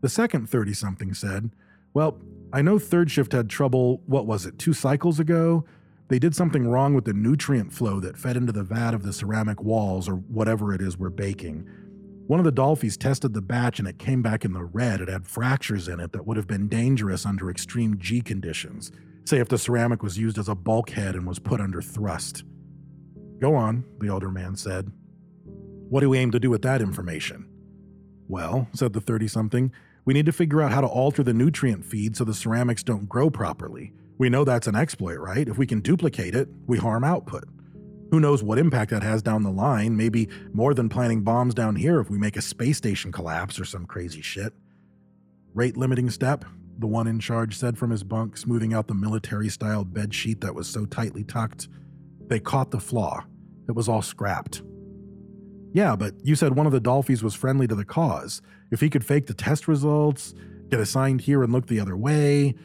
[0.02, 1.52] The second 30 something said,
[1.94, 2.20] Well,
[2.52, 5.66] I know third shift had trouble, what was it, two cycles ago?
[6.14, 9.12] They did something wrong with the nutrient flow that fed into the vat of the
[9.12, 11.68] ceramic walls or whatever it is we're baking.
[12.28, 15.02] One of the Dolphys tested the batch and it came back in the red.
[15.02, 18.92] It had fractures in it that would have been dangerous under extreme G conditions,
[19.26, 22.44] say if the ceramic was used as a bulkhead and was put under thrust.
[23.40, 24.92] Go on, the older man said.
[25.90, 27.50] What do we aim to do with that information?
[28.28, 29.72] Well, said the 30 something,
[30.06, 33.10] we need to figure out how to alter the nutrient feed so the ceramics don't
[33.10, 33.94] grow properly.
[34.24, 35.50] We know that's an exploit, right?
[35.50, 37.44] If we can duplicate it, we harm output.
[38.10, 39.98] Who knows what impact that has down the line?
[39.98, 43.66] Maybe more than planting bombs down here if we make a space station collapse or
[43.66, 44.54] some crazy shit.
[45.54, 46.46] Rate limiting step,
[46.80, 50.40] the one in charge said from his bunk, smoothing out the military style bed sheet
[50.40, 51.68] that was so tightly tucked.
[52.28, 53.26] They caught the flaw.
[53.68, 54.64] It was all scrapped.
[55.74, 58.42] Yeah, but you said one of the Dolphies was friendly to the cause.
[58.72, 60.34] If he could fake the test results,
[60.70, 62.56] get assigned here and look the other way,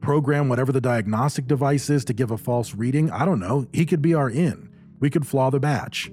[0.00, 3.86] program whatever the diagnostic device is to give a false reading, I don't know, he
[3.86, 4.68] could be our in.
[5.00, 6.10] We could flaw the batch.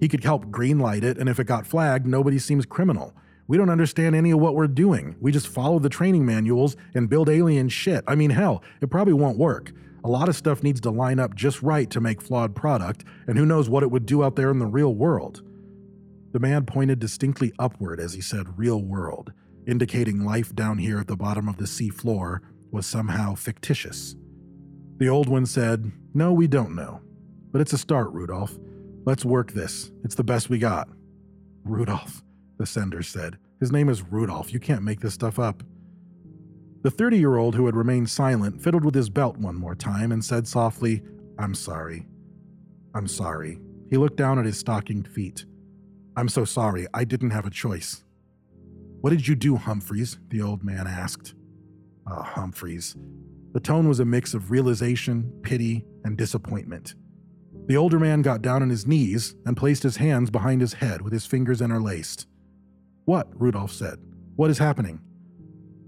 [0.00, 3.14] He could help greenlight it, and if it got flagged, nobody seems criminal.
[3.48, 5.16] We don't understand any of what we're doing.
[5.20, 8.04] We just follow the training manuals and build alien shit.
[8.06, 9.72] I mean, hell, it probably won't work.
[10.04, 13.36] A lot of stuff needs to line up just right to make flawed product, and
[13.36, 15.42] who knows what it would do out there in the real world.
[16.32, 19.32] The man pointed distinctly upward as he said real world,
[19.66, 24.16] indicating life down here at the bottom of the sea floor was somehow fictitious.
[24.98, 27.00] The old one said, No, we don't know.
[27.52, 28.58] But it's a start, Rudolph.
[29.04, 29.90] Let's work this.
[30.04, 30.88] It's the best we got.
[31.64, 32.22] Rudolph
[32.58, 33.38] the sender said.
[33.60, 34.52] His name is Rudolph.
[34.52, 35.62] You can't make this stuff up.
[36.82, 40.12] The 30 year old who had remained silent fiddled with his belt one more time
[40.12, 41.02] and said softly,
[41.38, 42.06] I'm sorry.
[42.94, 43.58] I'm sorry.
[43.90, 45.46] He looked down at his stockinged feet.
[46.16, 46.86] I'm so sorry.
[46.92, 48.04] I didn't have a choice.
[49.00, 50.18] What did you do, Humphreys?
[50.28, 51.34] the old man asked.
[52.10, 52.96] Ah, oh, Humphreys.
[53.52, 56.94] The tone was a mix of realization, pity, and disappointment.
[57.66, 61.02] The older man got down on his knees and placed his hands behind his head
[61.02, 62.26] with his fingers interlaced.
[63.04, 63.28] What?
[63.38, 63.98] Rudolph said.
[64.36, 65.00] What is happening?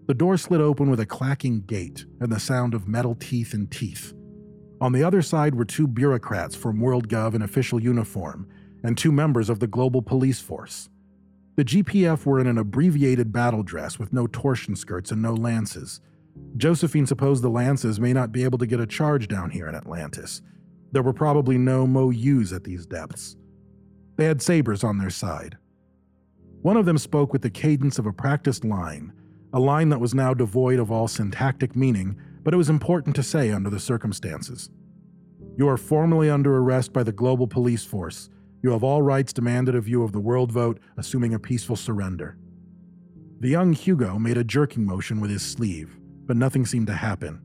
[0.07, 3.71] The door slid open with a clacking gate and the sound of metal teeth and
[3.71, 4.13] teeth.
[4.81, 8.49] On the other side were two bureaucrats from WorldGov in official uniform
[8.83, 10.89] and two members of the Global Police Force.
[11.57, 16.01] The GPF were in an abbreviated battle dress with no torsion skirts and no lances.
[16.57, 19.75] Josephine supposed the lances may not be able to get a charge down here in
[19.75, 20.43] Atlantis.
[20.93, 23.37] There were probably no MOUs at these depths.
[24.17, 25.57] They had sabers on their side,
[26.63, 29.15] one of them spoke with the cadence of a practiced line,
[29.55, 33.23] a line that was now devoid of all syntactic meaning, but it was important to
[33.23, 34.69] say under the circumstances.
[35.57, 38.29] You are formally under arrest by the global police force.
[38.63, 42.37] You have all rights demanded of you of the world vote, assuming a peaceful surrender.
[43.41, 45.99] The young Hugo made a jerking motion with his sleeve,
[46.31, 47.41] but nothing seemed to happen.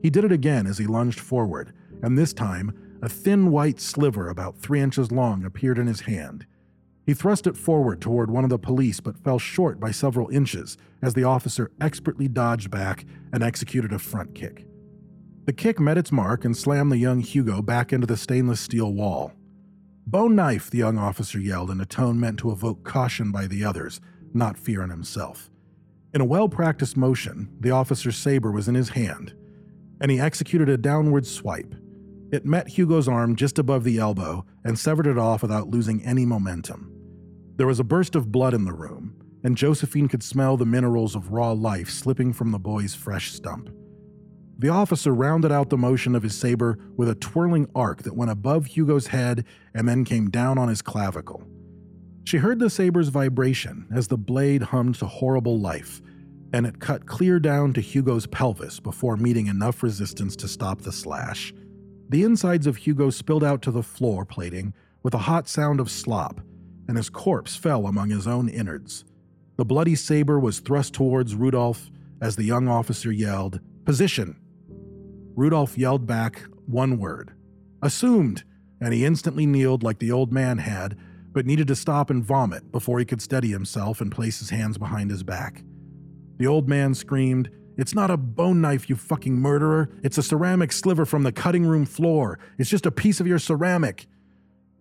[0.00, 1.72] He did it again as he lunged forward,
[2.04, 6.46] and this time, a thin white sliver about three inches long appeared in his hand.
[7.04, 10.76] He thrust it forward toward one of the police but fell short by several inches
[11.02, 14.68] as the officer expertly dodged back and executed a front kick.
[15.46, 18.92] The kick met its mark and slammed the young Hugo back into the stainless steel
[18.92, 19.32] wall.
[20.06, 23.64] Bone knife, the young officer yelled in a tone meant to evoke caution by the
[23.64, 24.00] others,
[24.32, 25.50] not fear in himself.
[26.14, 29.34] In a well practiced motion, the officer's saber was in his hand,
[29.98, 31.74] and he executed a downward swipe.
[32.30, 36.26] It met Hugo's arm just above the elbow and severed it off without losing any
[36.26, 36.92] momentum.
[37.56, 41.16] There was a burst of blood in the room, and Josephine could smell the minerals
[41.16, 43.70] of raw life slipping from the boy's fresh stump.
[44.58, 48.30] The officer rounded out the motion of his saber with a twirling arc that went
[48.30, 51.42] above Hugo's head and then came down on his clavicle.
[52.24, 56.00] She heard the saber's vibration as the blade hummed to horrible life,
[56.52, 60.92] and it cut clear down to Hugo's pelvis before meeting enough resistance to stop the
[60.92, 61.52] slash.
[62.08, 65.90] The insides of Hugo spilled out to the floor plating with a hot sound of
[65.90, 66.40] slop,
[66.86, 69.04] and his corpse fell among his own innards.
[69.56, 74.36] The bloody saber was thrust towards Rudolph as the young officer yelled, Position!
[75.34, 77.32] Rudolph yelled back one word
[77.82, 78.44] Assumed!
[78.80, 80.96] And he instantly kneeled like the old man had,
[81.32, 84.78] but needed to stop and vomit before he could steady himself and place his hands
[84.78, 85.62] behind his back.
[86.38, 89.88] The old man screamed, it's not a bone knife, you fucking murderer.
[90.02, 92.38] It's a ceramic sliver from the cutting room floor.
[92.58, 94.06] It's just a piece of your ceramic.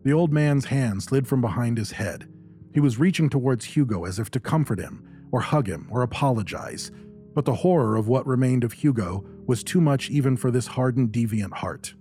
[0.04, 2.28] The old man's hand slid from behind his head.
[2.74, 6.92] He was reaching towards Hugo as if to comfort him, or hug him, or apologize.
[7.34, 11.12] But the horror of what remained of Hugo was too much even for this hardened,
[11.12, 11.94] deviant heart.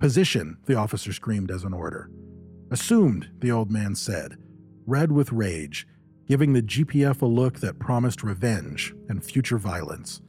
[0.00, 2.10] Position, the officer screamed as an order.
[2.70, 4.36] Assumed, the old man said,
[4.86, 5.86] red with rage,
[6.28, 10.20] giving the GPF a look that promised revenge and future violence.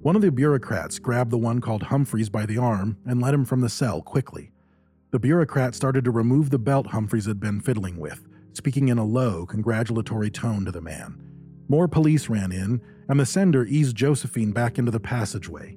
[0.00, 3.46] One of the bureaucrats grabbed the one called Humphreys by the arm and led him
[3.46, 4.52] from the cell quickly.
[5.10, 9.04] The bureaucrat started to remove the belt Humphreys had been fiddling with, speaking in a
[9.04, 11.18] low, congratulatory tone to the man.
[11.68, 15.76] More police ran in, and the sender eased Josephine back into the passageway.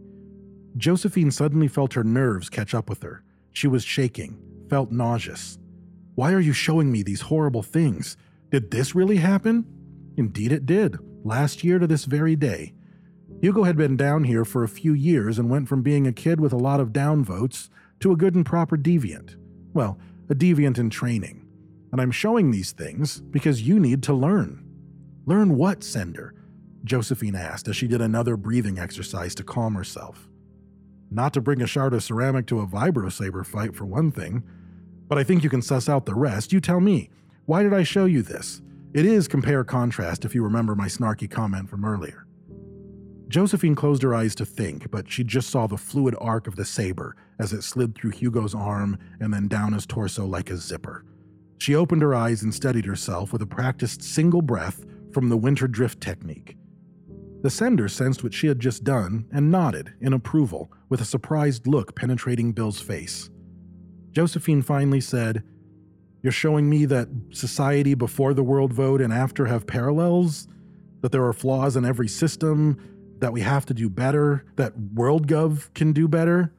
[0.75, 3.23] Josephine suddenly felt her nerves catch up with her.
[3.53, 4.37] She was shaking,
[4.69, 5.57] felt nauseous.
[6.15, 8.17] Why are you showing me these horrible things?
[8.51, 9.65] Did this really happen?
[10.15, 12.73] Indeed, it did, last year to this very day.
[13.41, 16.39] Hugo had been down here for a few years and went from being a kid
[16.39, 19.35] with a lot of downvotes to a good and proper deviant.
[19.73, 19.97] Well,
[20.29, 21.47] a deviant in training.
[21.91, 24.63] And I'm showing these things because you need to learn.
[25.25, 26.35] Learn what, Sender?
[26.83, 30.27] Josephine asked as she did another breathing exercise to calm herself.
[31.09, 34.43] Not to bring a shard of ceramic to a vibrosaber fight, for one thing,
[35.13, 36.51] but I think you can suss out the rest.
[36.51, 37.11] You tell me.
[37.45, 38.63] Why did I show you this?
[38.95, 42.25] It is compare contrast if you remember my snarky comment from earlier.
[43.27, 46.65] Josephine closed her eyes to think, but she just saw the fluid arc of the
[46.65, 51.05] saber as it slid through Hugo's arm and then down his torso like a zipper.
[51.59, 55.67] She opened her eyes and steadied herself with a practiced single breath from the winter
[55.67, 56.57] drift technique.
[57.43, 61.67] The sender sensed what she had just done and nodded in approval with a surprised
[61.67, 63.29] look penetrating Bill's face.
[64.13, 65.43] Josephine finally said,
[66.21, 70.47] You're showing me that society before the world vote and after have parallels?
[71.01, 72.77] That there are flaws in every system?
[73.23, 76.53] that we have to do better, that WorldGov can do better?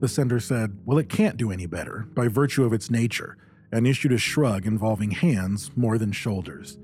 [0.00, 3.38] The sender said, Well, it can't do any better by virtue of its nature,
[3.70, 6.78] and issued a shrug involving hands more than shoulders.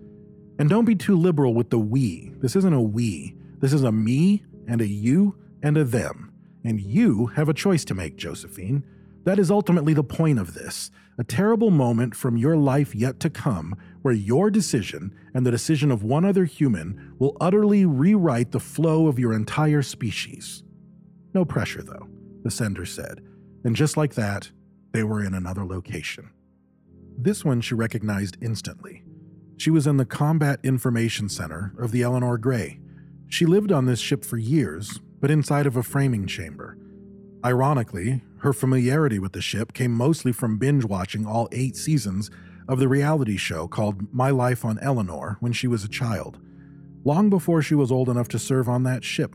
[0.60, 2.32] And don't be too liberal with the we.
[2.38, 3.34] This isn't a we.
[3.58, 6.32] This is a me and a you and a them.
[6.62, 8.84] And you have a choice to make, Josephine.
[9.24, 13.28] That is ultimately the point of this a terrible moment from your life yet to
[13.28, 18.60] come where your decision and the decision of one other human will utterly rewrite the
[18.60, 20.62] flow of your entire species.
[21.34, 22.08] No pressure, though,
[22.42, 23.20] the sender said,
[23.64, 24.50] and just like that,
[24.92, 26.30] they were in another location.
[27.18, 29.04] This one she recognized instantly.
[29.58, 32.80] She was in the Combat Information Center of the Eleanor Gray.
[33.28, 36.78] She lived on this ship for years, but inside of a framing chamber.
[37.44, 42.30] Ironically, her familiarity with the ship came mostly from binge watching all eight seasons
[42.68, 46.38] of the reality show called My Life on Eleanor when she was a child,
[47.04, 49.34] long before she was old enough to serve on that ship.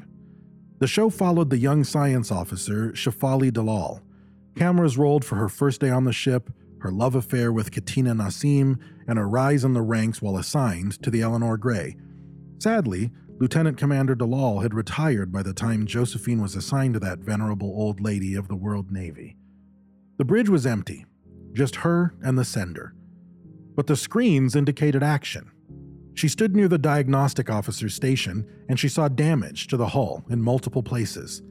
[0.80, 4.01] The show followed the young science officer, Shefali Dalal.
[4.56, 6.49] Cameras rolled for her first day on the ship,
[6.80, 11.12] her love affair with Katina Nasim, and a rise in the ranks while assigned to
[11.12, 11.95] the Eleanor Gray.
[12.58, 17.68] Sadly, Lieutenant Commander Dalal had retired by the time Josephine was assigned to that venerable
[17.68, 19.36] old lady of the World Navy.
[20.18, 21.06] The bridge was empty,
[21.52, 22.96] just her and the sender.
[23.76, 25.52] But the screens indicated action.
[26.14, 30.42] She stood near the diagnostic officer's station and she saw damage to the hull in
[30.42, 31.44] multiple places.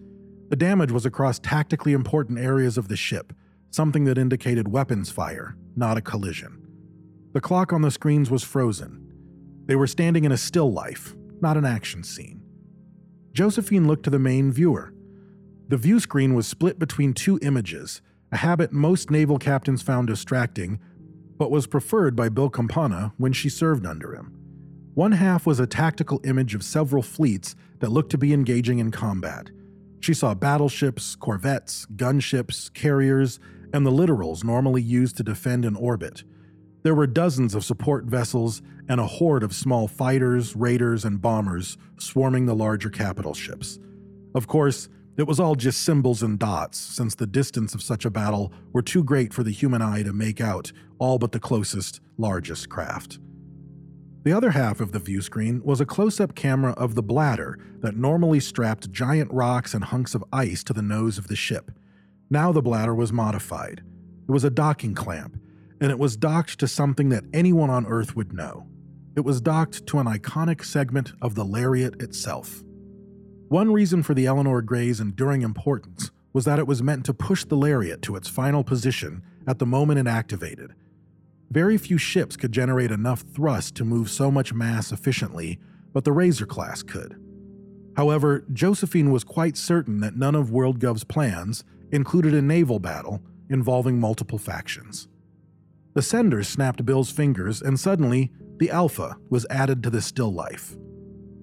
[0.48, 3.34] The damage was across tactically important areas of the ship,
[3.70, 6.66] something that indicated weapons fire, not a collision.
[7.34, 9.12] The clock on the screens was frozen.
[9.66, 12.42] They were standing in a still life, not an action scene.
[13.32, 14.94] Josephine looked to the main viewer.
[15.68, 20.78] The view screen was split between two images, a habit most naval captains found distracting,
[21.36, 24.36] but was preferred by Bill Campana when she served under him.
[24.94, 28.92] One half was a tactical image of several fleets that looked to be engaging in
[28.92, 29.50] combat.
[29.98, 33.40] She saw battleships, corvettes, gunships, carriers,
[33.72, 36.22] and the littorals normally used to defend an orbit.
[36.84, 41.76] There were dozens of support vessels and a horde of small fighters, raiders, and bombers
[41.98, 43.78] swarming the larger capital ships.
[44.34, 48.10] Of course, it was all just symbols and dots, since the distance of such a
[48.10, 52.00] battle were too great for the human eye to make out all but the closest,
[52.18, 53.18] largest craft.
[54.24, 57.58] The other half of the view screen was a close up camera of the bladder
[57.80, 61.70] that normally strapped giant rocks and hunks of ice to the nose of the ship.
[62.30, 63.82] Now the bladder was modified.
[64.26, 65.38] It was a docking clamp
[65.80, 68.66] and it was docked to something that anyone on Earth would know.
[69.16, 72.64] It was docked to an iconic segment of the Lariat itself.
[73.48, 77.44] One reason for the Eleanor Gray's enduring importance was that it was meant to push
[77.44, 80.74] the Lariat to its final position at the moment it activated.
[81.50, 85.60] Very few ships could generate enough thrust to move so much mass efficiently,
[85.92, 87.16] but the Razor class could.
[87.96, 91.62] However, Josephine was quite certain that none of WorldGov's plans
[91.92, 95.06] included a naval battle involving multiple factions.
[95.94, 100.76] The sender snapped Bill's fingers, and suddenly, the Alpha was added to the still life.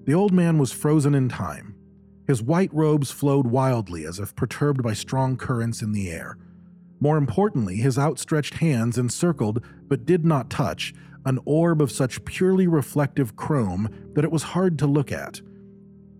[0.04, 1.74] The old man was frozen in time.
[2.26, 6.38] His white robes flowed wildly as if perturbed by strong currents in the air.
[7.00, 10.94] More importantly, his outstretched hands encircled, but did not touch,
[11.24, 15.40] an orb of such purely reflective chrome that it was hard to look at.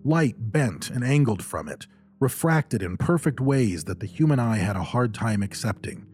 [0.04, 1.86] Light bent and angled from it,
[2.20, 6.06] refracted in perfect ways that the human eye had a hard time accepting.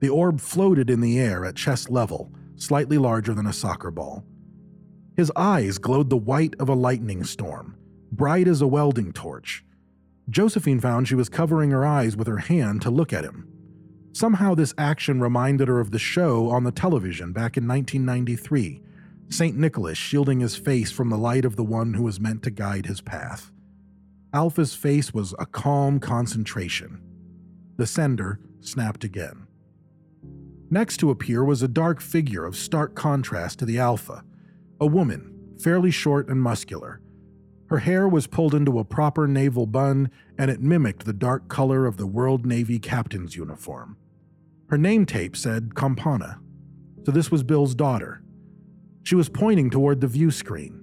[0.00, 2.32] The orb floated in the air at chest level,
[2.62, 4.24] slightly larger than a soccer ball.
[5.16, 7.76] His eyes glowed the white of a lightning storm,
[8.10, 9.64] bright as a welding torch.
[10.30, 13.48] Josephine found she was covering her eyes with her hand to look at him.
[14.12, 18.82] Somehow, this action reminded her of the show on the television back in 1993
[19.28, 19.56] St.
[19.56, 22.84] Nicholas shielding his face from the light of the one who was meant to guide
[22.84, 23.50] his path.
[24.34, 27.00] Alpha's face was a calm concentration.
[27.76, 29.46] The sender snapped again.
[30.72, 34.24] Next to appear was a dark figure of stark contrast to the Alpha,
[34.80, 37.02] a woman, fairly short and muscular.
[37.68, 41.84] Her hair was pulled into a proper naval bun, and it mimicked the dark color
[41.84, 43.98] of the World Navy captain's uniform.
[44.70, 46.40] Her name tape said Campana.
[47.04, 48.22] so this was Bill's daughter.
[49.02, 50.82] She was pointing toward the view screen.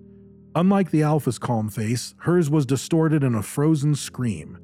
[0.54, 4.60] Unlike the Alpha's calm face, hers was distorted in a frozen scream.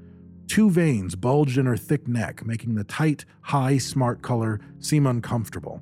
[0.48, 5.82] Two veins bulged in her thick neck, making the tight, high, smart color seem uncomfortable.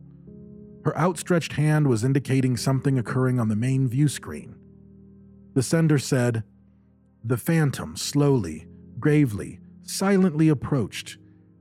[0.86, 4.55] Her outstretched hand was indicating something occurring on the main view screen.
[5.53, 6.43] The sender said,
[7.24, 8.68] The phantom slowly,
[8.99, 11.18] gravely, silently approached.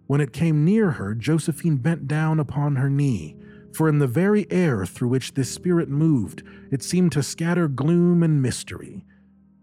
[0.06, 3.36] When it came near her, Josephine bent down upon her knee,
[3.72, 8.22] for in the very air through which this spirit moved, it seemed to scatter gloom
[8.22, 9.04] and mystery.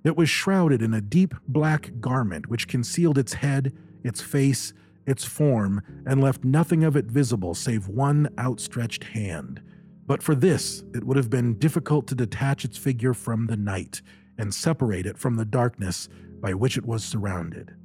[0.03, 3.73] It was shrouded in a deep black garment which concealed its head,
[4.03, 4.73] its face,
[5.05, 9.61] its form, and left nothing of it visible save one outstretched hand.
[10.05, 14.01] But for this, it would have been difficult to detach its figure from the night
[14.37, 16.07] and separate it from the darkness
[16.41, 17.75] by which it was surrounded.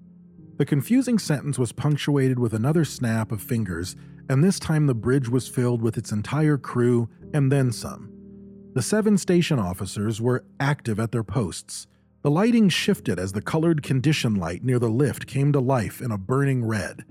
[0.56, 3.96] The confusing sentence was punctuated with another snap of fingers,
[4.28, 8.10] and this time the bridge was filled with its entire crew and then some.
[8.74, 11.88] The seven station officers were active at their posts.
[12.24, 16.10] The lighting shifted as the colored condition light near the lift came to life in
[16.10, 17.04] a burning red.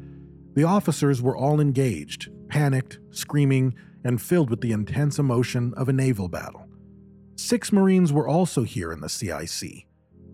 [0.55, 5.93] The officers were all engaged, panicked, screaming, and filled with the intense emotion of a
[5.93, 6.68] naval battle.
[7.36, 9.86] Six Marines were also here in the CIC.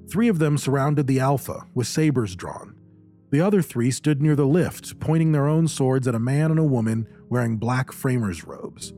[0.10, 2.74] Three of them surrounded the Alpha with sabers drawn.
[3.32, 6.60] The other three stood near the lift, pointing their own swords at a man and
[6.60, 8.94] a woman wearing black framers' robes.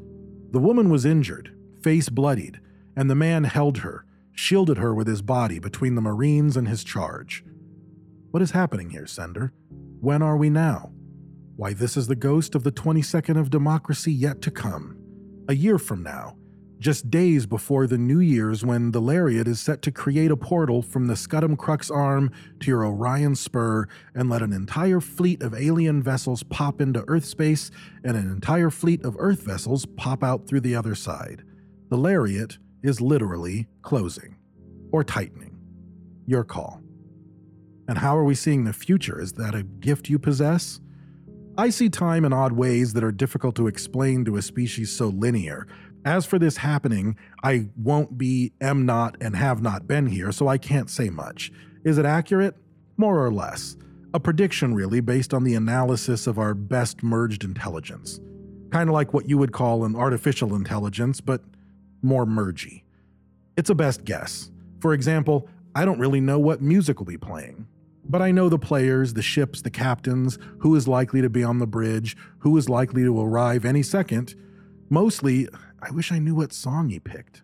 [0.52, 2.60] The woman was injured, face bloodied,
[2.96, 6.84] and the man held her, shielded her with his body between the Marines and his
[6.84, 7.44] charge.
[8.32, 9.54] What is happening here, Sender?
[10.00, 10.92] When are we now?
[11.56, 14.98] Why, this is the ghost of the 22nd of democracy yet to come.
[15.48, 16.38] A year from now,
[16.82, 20.82] just days before the New Year's when the Lariat is set to create a portal
[20.82, 25.54] from the Scutum Crux arm to your Orion spur and let an entire fleet of
[25.54, 27.70] alien vessels pop into Earth space
[28.04, 31.44] and an entire fleet of Earth vessels pop out through the other side.
[31.90, 34.38] The Lariat is literally closing
[34.92, 35.58] or tightening.
[36.26, 36.82] Your call.
[37.88, 39.20] And how are we seeing the future?
[39.20, 40.80] Is that a gift you possess?
[41.58, 45.08] I see time in odd ways that are difficult to explain to a species so
[45.08, 45.68] linear,
[46.06, 50.48] as for this happening, I won't be, am not, and have not been here, so
[50.48, 51.52] I can't say much.
[51.84, 52.56] Is it accurate?
[52.98, 53.76] More or less.
[54.14, 58.20] A prediction, really, based on the analysis of our best merged intelligence.
[58.72, 61.44] Kind of like what you would call an artificial intelligence, but
[62.02, 62.84] more mergy.
[63.58, 64.52] It's a best guess.
[64.80, 67.68] For example, I don't really know what music will be playing.
[68.04, 71.60] But I know the players, the ships, the captains, who is likely to be on
[71.60, 74.36] the bridge, who is likely to arrive any second.
[74.90, 75.48] Mostly,
[75.82, 77.44] I wish I knew what song he picked.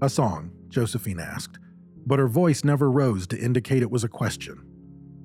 [0.00, 1.58] A song, Josephine asked,
[2.06, 4.62] but her voice never rose to indicate it was a question.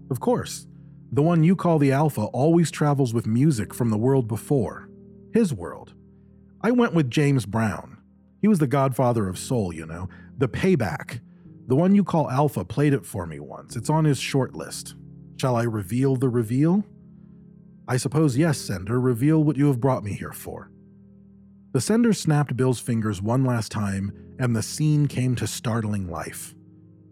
[0.09, 0.67] Of course,
[1.11, 4.89] the one you call the Alpha always travels with music from the world before,
[5.33, 5.93] his world.
[6.61, 7.96] I went with James Brown.
[8.41, 11.21] He was the godfather of soul, you know, the payback.
[11.67, 13.75] The one you call Alpha played it for me once.
[13.75, 14.95] It's on his short list.
[15.37, 16.83] Shall I reveal the reveal?
[17.87, 20.71] I suppose yes, Sender, reveal what you have brought me here for.
[21.73, 26.55] The sender snapped Bill's fingers one last time, and the scene came to startling life.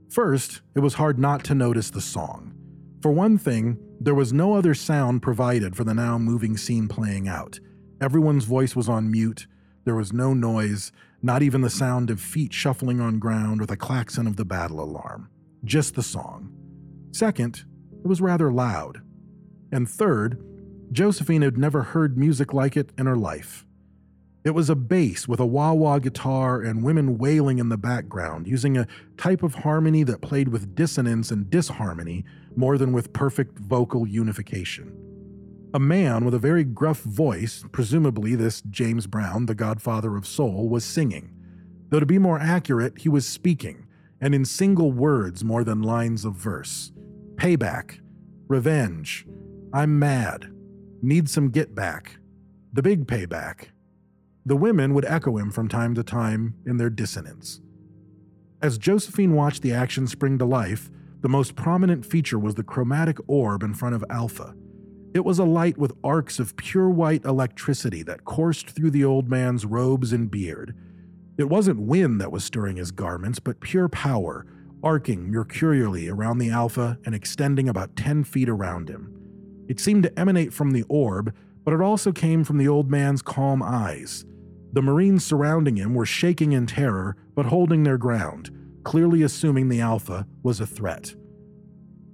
[0.09, 2.53] First, it was hard not to notice the song.
[3.01, 7.27] For one thing, there was no other sound provided for the now moving scene playing
[7.27, 7.59] out.
[8.01, 9.45] Everyone's voice was on mute,
[9.83, 10.91] there was no noise,
[11.25, 14.79] not even the sound of feet shuffling on ground or the klaxon of the battle
[14.79, 15.27] alarm.
[15.63, 16.53] Just the song.
[17.13, 17.65] Second,
[18.03, 19.01] it was rather loud.
[19.71, 20.39] And third,
[20.91, 23.65] Josephine had never heard music like it in her life.
[24.43, 28.47] It was a bass with a wah wah guitar and women wailing in the background,
[28.47, 32.23] using a type of harmony that played with dissonance and disharmony
[32.55, 35.14] more than with perfect vocal unification.
[35.75, 40.69] A man with a very gruff voice, presumably this James Brown, the godfather of soul,
[40.69, 41.33] was singing.
[41.89, 43.85] Though to be more accurate, he was speaking,
[44.21, 46.93] and in single words more than lines of verse.
[47.35, 47.99] Payback.
[48.47, 49.27] Revenge.
[49.73, 50.49] I'm mad.
[51.01, 52.19] Need some get back.
[52.71, 53.71] The big payback.
[54.45, 57.59] The women would echo him from time to time in their dissonance.
[58.61, 63.17] As Josephine watched the action spring to life, the most prominent feature was the chromatic
[63.27, 64.55] orb in front of Alpha.
[65.15, 69.29] It was a light with arcs of pure white electricity that coursed through the old
[69.29, 70.75] man's robes and beard.
[71.37, 74.45] It wasn't wind that was stirring his garments, but pure power,
[74.83, 79.09] arcing mercurially around the Alpha and extending about 10 feet around him.
[79.69, 83.21] It seemed to emanate from the orb, but it also came from the old man's
[83.21, 84.25] calm eyes.
[84.73, 88.51] The Marines surrounding him were shaking in terror, but holding their ground,
[88.83, 91.15] clearly assuming the Alpha was a threat.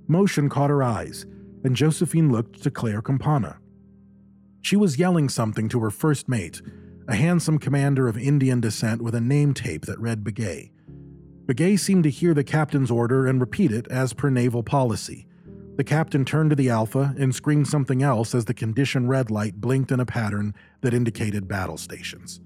[0.08, 1.26] Motion caught her eyes,
[1.64, 3.60] and Josephine looked to Claire Campana.
[4.62, 6.62] She was yelling something to her first mate,
[7.08, 10.72] a handsome commander of Indian descent with a name tape that read Begay.
[11.46, 15.28] Begay seemed to hear the captain's order and repeat it as per naval policy.
[15.78, 19.60] The captain turned to the Alpha and screamed something else as the condition red light
[19.60, 22.40] blinked in a pattern that indicated battle stations.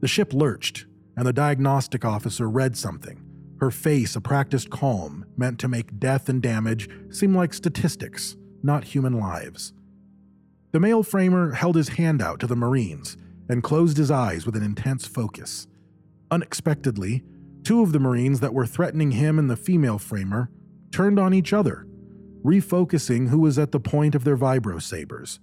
[0.00, 3.23] The ship lurched, and the diagnostic officer read something,
[3.60, 8.84] her face a practiced calm meant to make death and damage seem like statistics, not
[8.84, 9.72] human lives.
[10.72, 13.16] The male framer held his hand out to the Marines
[13.48, 15.66] and closed his eyes with an intense focus.
[16.30, 17.22] Unexpectedly,
[17.62, 20.50] two of the Marines that were threatening him and the female framer
[20.90, 21.86] turned on each other,
[22.44, 25.40] refocusing who was at the point of their vibro sabers.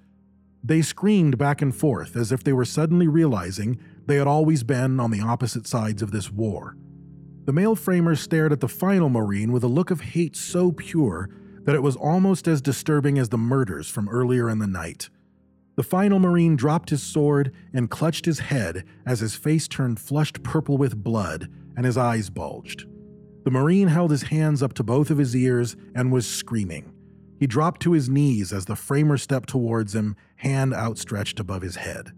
[0.64, 5.00] They screamed back and forth as if they were suddenly realizing they had always been
[5.00, 6.76] on the opposite sides of this war.
[7.46, 11.30] The male framer stared at the final Marine with a look of hate so pure
[11.64, 15.10] that it was almost as disturbing as the murders from earlier in the night.
[15.76, 20.44] The final Marine dropped his sword and clutched his head as his face turned flushed
[20.44, 22.86] purple with blood and his eyes bulged.
[23.44, 26.94] The Marine held his hands up to both of his ears and was screaming.
[27.40, 31.78] He dropped to his knees as the framer stepped towards him, hand outstretched above his
[31.78, 32.12] head.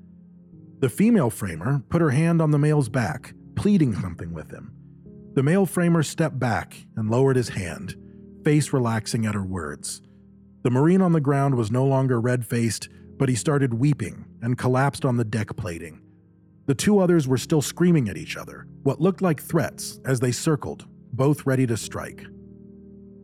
[0.79, 4.73] The female framer put her hand on the male's back, pleading something with him.
[5.33, 7.95] The male framer stepped back and lowered his hand,
[8.43, 10.01] face relaxing at her words.
[10.63, 14.57] The Marine on the ground was no longer red faced, but he started weeping and
[14.57, 16.01] collapsed on the deck plating.
[16.67, 20.31] The two others were still screaming at each other, what looked like threats as they
[20.31, 22.25] circled, both ready to strike.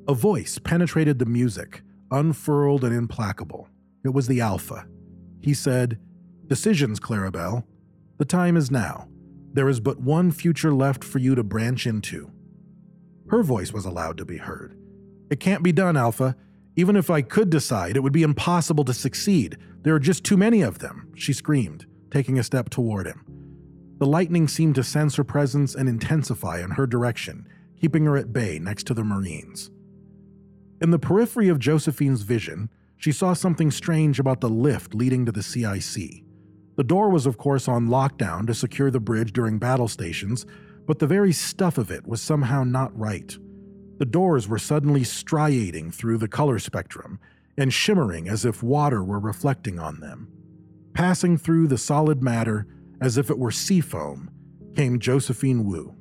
[0.07, 3.69] A voice penetrated the music, unfurled and implacable.
[4.03, 4.87] It was the Alpha.
[5.41, 5.99] He said,
[6.47, 7.63] Decisions, Clarabelle.
[8.17, 9.07] The time is now.
[9.59, 12.31] There is but one future left for you to branch into.
[13.27, 14.73] Her voice was allowed to be heard.
[15.29, 16.37] It can't be done, Alpha.
[16.77, 19.57] Even if I could decide, it would be impossible to succeed.
[19.81, 23.25] There are just too many of them, she screamed, taking a step toward him.
[23.97, 27.45] The lightning seemed to sense her presence and intensify in her direction,
[27.81, 29.71] keeping her at bay next to the Marines.
[30.79, 35.33] In the periphery of Josephine's vision, she saw something strange about the lift leading to
[35.33, 36.23] the CIC.
[36.79, 40.45] The door was, of course, on lockdown to secure the bridge during battle stations,
[40.87, 43.37] but the very stuff of it was somehow not right.
[43.97, 47.19] The doors were suddenly striating through the color spectrum
[47.57, 50.29] and shimmering as if water were reflecting on them.
[50.93, 52.65] Passing through the solid matter
[53.01, 54.31] as if it were sea foam
[54.73, 55.93] came Josephine Wu.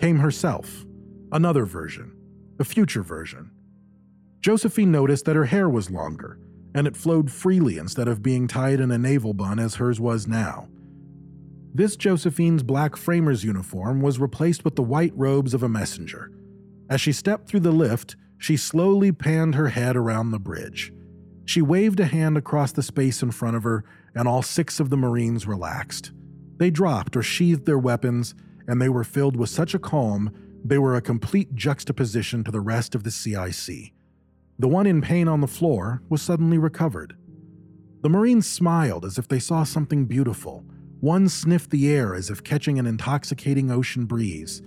[0.00, 0.86] Came herself,
[1.30, 2.16] another version,
[2.58, 3.50] a future version.
[4.40, 6.38] Josephine noticed that her hair was longer
[6.76, 10.26] and it flowed freely instead of being tied in a naval bun as hers was
[10.26, 10.68] now.
[11.74, 16.30] This Josephine's black framer's uniform was replaced with the white robes of a messenger.
[16.90, 20.92] As she stepped through the lift, she slowly panned her head around the bridge.
[21.46, 23.82] She waved a hand across the space in front of her,
[24.14, 26.12] and all six of the Marines relaxed.
[26.58, 28.34] They dropped or sheathed their weapons,
[28.68, 30.30] and they were filled with such a calm
[30.62, 33.92] they were a complete juxtaposition to the rest of the CIC.
[34.58, 37.16] The one in pain on the floor was suddenly recovered.
[38.02, 40.64] The Marines smiled as if they saw something beautiful.
[41.00, 44.62] One sniffed the air as if catching an intoxicating ocean breeze.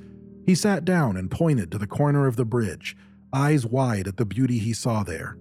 [0.45, 2.95] He sat down and pointed to the corner of the bridge,
[3.33, 5.37] eyes wide at the beauty he saw there.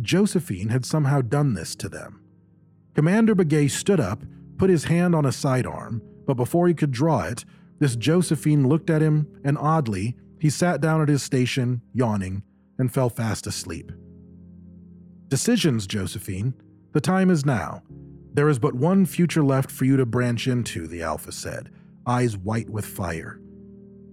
[0.00, 2.22] Josephine had somehow done this to them.
[2.94, 4.22] Commander Begay stood up,
[4.56, 7.44] put his hand on a sidearm, but before he could draw it,
[7.78, 12.42] this Josephine looked at him, and oddly, he sat down at his station, yawning,
[12.78, 13.92] and fell fast asleep.
[15.28, 16.54] Decisions, Josephine.
[16.92, 17.82] The time is now.
[18.34, 21.70] There is but one future left for you to branch into, the Alpha said,
[22.06, 23.40] eyes white with fire.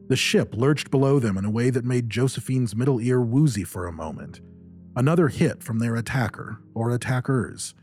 [0.08, 3.88] The ship lurched below them in a way that made Josephine's middle ear woozy for
[3.88, 4.42] a moment.
[4.96, 7.74] Another hit from their attacker, or attackers.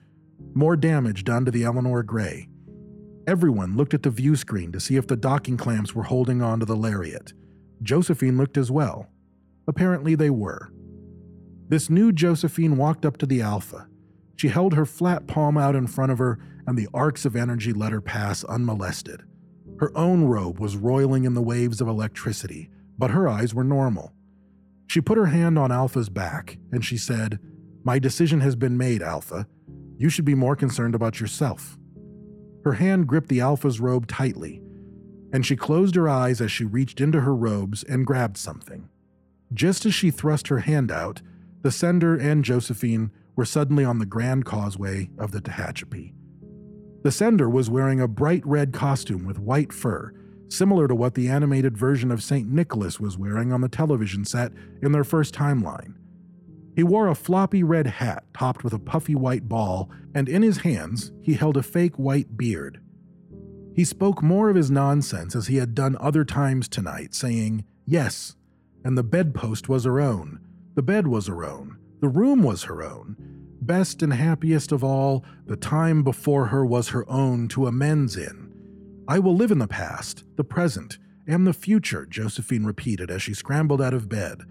[0.54, 2.48] More damage done to the Eleanor Gray.
[3.26, 6.58] Everyone looked at the view screen to see if the docking clamps were holding on
[6.60, 7.32] to the lariat.
[7.82, 9.08] Josephine looked as well.
[9.66, 10.72] Apparently, they were.
[11.68, 13.86] This new Josephine walked up to the Alpha.
[14.36, 17.72] She held her flat palm out in front of her, and the arcs of energy
[17.72, 19.22] let her pass unmolested.
[19.78, 24.12] Her own robe was roiling in the waves of electricity, but her eyes were normal.
[24.86, 27.38] She put her hand on Alpha's back, and she said,
[27.84, 29.46] My decision has been made, Alpha.
[29.96, 31.78] You should be more concerned about yourself.
[32.64, 34.62] Her hand gripped the Alpha's robe tightly,
[35.32, 38.88] and she closed her eyes as she reached into her robes and grabbed something.
[39.52, 41.22] Just as she thrust her hand out,
[41.62, 46.12] the sender and Josephine were suddenly on the grand causeway of the Tehachapi.
[47.02, 50.12] The sender was wearing a bright red costume with white fur,
[50.48, 52.48] similar to what the animated version of St.
[52.48, 55.94] Nicholas was wearing on the television set in their first timeline.
[56.74, 60.58] He wore a floppy red hat topped with a puffy white ball, and in his
[60.58, 62.80] hands he held a fake white beard.
[63.74, 68.36] He spoke more of his nonsense as he had done other times tonight, saying, Yes,
[68.84, 70.40] and the bedpost was her own,
[70.74, 73.16] the bed was her own, the room was her own.
[73.60, 78.52] Best and happiest of all, the time before her was her own to amends in.
[79.06, 83.34] I will live in the past, the present, and the future, Josephine repeated as she
[83.34, 84.42] scrambled out of bed.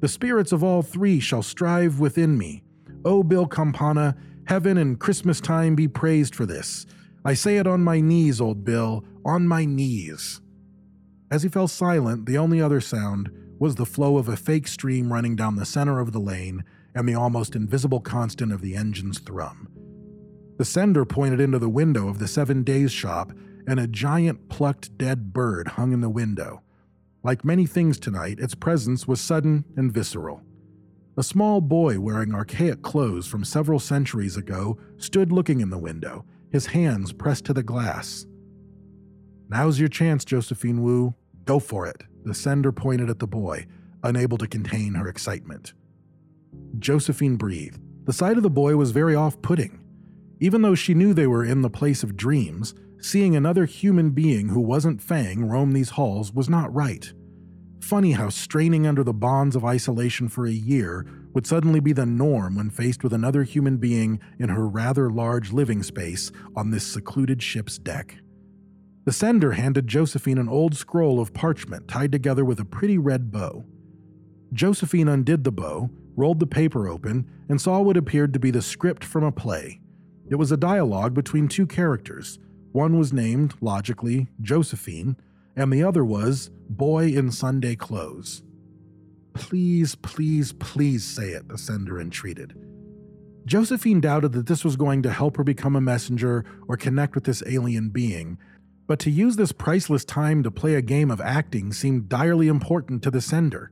[0.00, 2.62] The spirits of all three shall strive within me.
[3.04, 4.16] O Bill Campana,
[4.46, 6.86] heaven and Christmas time be praised for this.
[7.24, 10.40] I say it on my knees, old Bill, on my knees.
[11.30, 15.12] As he fell silent, the only other sound was the flow of a fake stream
[15.12, 19.18] running down the center of the lane and the almost invisible constant of the engine's
[19.18, 19.68] thrum.
[20.58, 23.32] The sender pointed into the window of the Seven Days shop,
[23.66, 26.62] and a giant plucked dead bird hung in the window.
[27.22, 30.42] Like many things tonight, its presence was sudden and visceral.
[31.16, 36.24] A small boy wearing archaic clothes from several centuries ago stood looking in the window,
[36.50, 38.26] his hands pressed to the glass.
[39.48, 41.14] Now's your chance, Josephine Wu.
[41.44, 42.02] Go for it.
[42.24, 43.66] The sender pointed at the boy,
[44.02, 45.74] unable to contain her excitement.
[46.78, 47.80] Josephine breathed.
[48.04, 49.80] The sight of the boy was very off putting.
[50.40, 54.48] Even though she knew they were in the place of dreams, seeing another human being
[54.48, 57.12] who wasn't Fang roam these halls was not right.
[57.80, 62.06] Funny how straining under the bonds of isolation for a year would suddenly be the
[62.06, 66.86] norm when faced with another human being in her rather large living space on this
[66.86, 68.16] secluded ship's deck.
[69.04, 73.30] The sender handed Josephine an old scroll of parchment tied together with a pretty red
[73.30, 73.64] bow.
[74.52, 78.62] Josephine undid the bow, rolled the paper open, and saw what appeared to be the
[78.62, 79.80] script from a play.
[80.30, 82.38] It was a dialogue between two characters.
[82.72, 85.16] One was named, logically, Josephine,
[85.54, 88.42] and the other was Boy in Sunday Clothes.
[89.34, 92.54] Please, please, please say it, the sender entreated.
[93.44, 97.24] Josephine doubted that this was going to help her become a messenger or connect with
[97.24, 98.38] this alien being,
[98.86, 103.02] but to use this priceless time to play a game of acting seemed direly important
[103.02, 103.70] to the sender.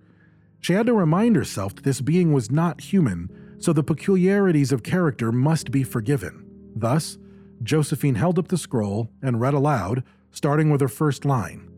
[0.60, 4.82] She had to remind herself that this being was not human, so the peculiarities of
[4.82, 6.46] character must be forgiven.
[6.74, 7.18] Thus,
[7.62, 11.68] Josephine held up the scroll and read aloud, starting with her first line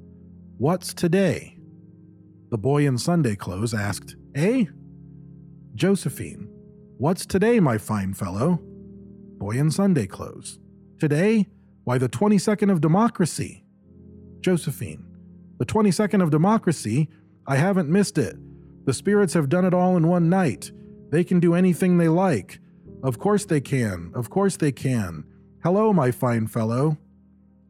[0.58, 1.58] What's today?
[2.50, 4.66] The boy in Sunday clothes asked, Eh?
[5.74, 6.48] Josephine,
[6.98, 8.60] what's today, my fine fellow?
[9.38, 10.60] Boy in Sunday clothes.
[11.00, 11.48] Today?
[11.84, 13.64] Why, the 22nd of democracy.
[14.40, 15.04] Josephine,
[15.58, 17.08] the 22nd of democracy?
[17.46, 18.36] I haven't missed it.
[18.86, 20.72] The spirits have done it all in one night.
[21.10, 22.58] They can do anything they like.
[23.02, 24.12] Of course they can.
[24.14, 25.24] Of course they can.
[25.62, 26.96] Hello, my fine fellow.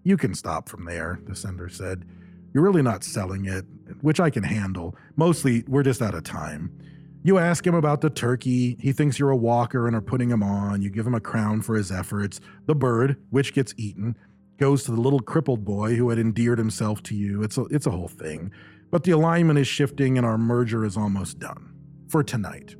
[0.05, 2.05] You can stop from there, the sender said.
[2.53, 3.65] You're really not selling it,
[4.01, 4.97] which I can handle.
[5.17, 6.71] Mostly, we're just out of time.
[7.25, 8.77] You ask him about the turkey.
[8.79, 10.83] He thinks you're a walker and are putting him on.
[10.83, 12.41] You give him a crown for his efforts.
[12.67, 14.17] The bird, which gets eaten,
[14.59, 17.43] goes to the little crippled boy who had endeared himself to you.
[17.43, 18.53] It's a, it's a whole thing.
[18.91, 21.73] But the alignment is shifting and our merger is almost done.
[22.09, 22.77] For tonight.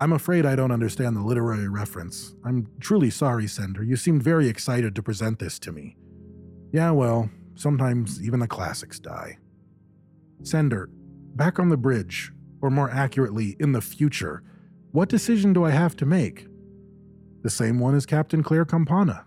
[0.00, 2.34] I'm afraid I don't understand the literary reference.
[2.44, 3.82] I'm truly sorry, Sender.
[3.82, 5.96] You seemed very excited to present this to me.
[6.72, 9.38] Yeah, well, Sometimes even the classics die.
[10.42, 10.90] Sender,
[11.34, 12.30] back on the bridge,
[12.60, 14.42] or more accurately, in the future,
[14.92, 16.46] what decision do I have to make?
[17.42, 19.26] The same one as Captain Claire Campana.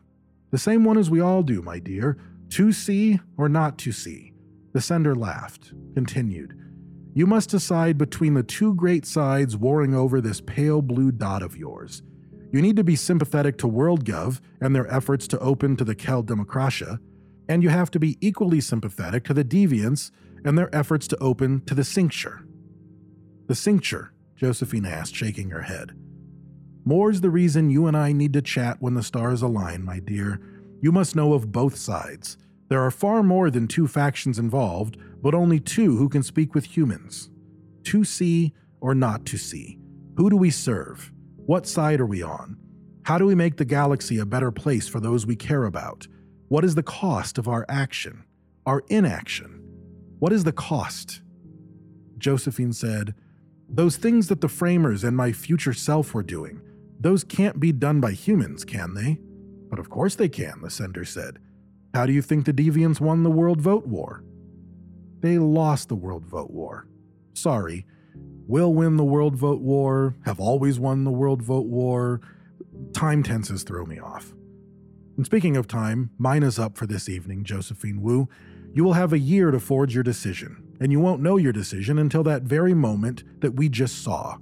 [0.52, 2.18] The same one as we all do, my dear.
[2.50, 4.34] To see or not to see.
[4.74, 6.56] The sender laughed, continued.
[7.14, 11.58] You must decide between the two great sides warring over this pale blue dot of
[11.58, 12.02] yours.
[12.52, 16.24] You need to be sympathetic to WorldGov and their efforts to open to the Kel
[16.24, 17.00] Democratia,
[17.48, 20.12] and you have to be equally sympathetic to the deviants
[20.44, 22.44] and their efforts to open to the cincture.
[23.50, 25.94] The cincture, Josephine asked, shaking her head.
[26.86, 30.40] More's the reason you and I need to chat when the stars align, my dear.
[30.82, 32.38] You must know of both sides.
[32.68, 36.64] There are far more than two factions involved, but only two who can speak with
[36.64, 37.32] humans.
[37.86, 39.80] To see or not to see.
[40.18, 41.12] Who do we serve?
[41.38, 42.56] What side are we on?
[43.02, 46.06] How do we make the galaxy a better place for those we care about?
[46.50, 48.26] What is the cost of our action,
[48.68, 49.60] our inaction?
[50.20, 51.24] What is the cost?
[52.20, 53.16] Josephine said,
[53.72, 56.62] Those things that the framers and my future self were doing,
[57.00, 59.20] those can't be done by humans, can they?
[59.70, 61.40] But of course they can, the sender said.
[61.94, 64.24] How do you think the Deviants won the World Vote War?
[65.22, 66.88] They lost the World Vote War.
[67.34, 67.86] Sorry.
[68.48, 72.22] Will win the World Vote War, have always won the World Vote War.
[72.94, 74.34] Time tenses throw me off.
[75.18, 78.28] And speaking of time, mine is up for this evening, Josephine Wu.
[78.74, 81.98] You will have a year to forge your decision, and you won't know your decision
[81.98, 84.38] until that very moment that we just saw.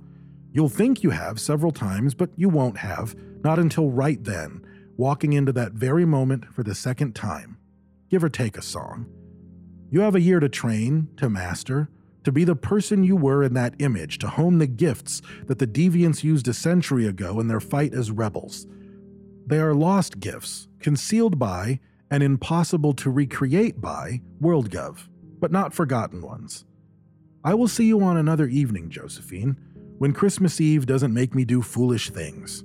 [0.51, 4.65] You'll think you have several times, but you won't have, not until right then,
[4.97, 7.57] walking into that very moment for the second time.
[8.09, 9.05] give or take a song.
[9.89, 11.89] You have a year to train, to master,
[12.23, 15.67] to be the person you were in that image, to hone the gifts that the
[15.67, 18.67] deviants used a century ago in their fight as rebels.
[19.45, 21.79] They are lost gifts, concealed by
[22.11, 25.07] and impossible to recreate by WorldGov,
[25.39, 26.65] but not forgotten ones.
[27.43, 29.57] I will see you on another evening, Josephine,
[29.97, 32.63] when Christmas Eve doesn't make me do foolish things.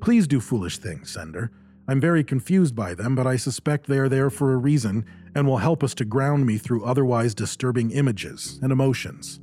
[0.00, 1.50] Please do foolish things, Sender.
[1.88, 5.46] I'm very confused by them, but I suspect they are there for a reason and
[5.46, 9.40] will help us to ground me through otherwise disturbing images and emotions.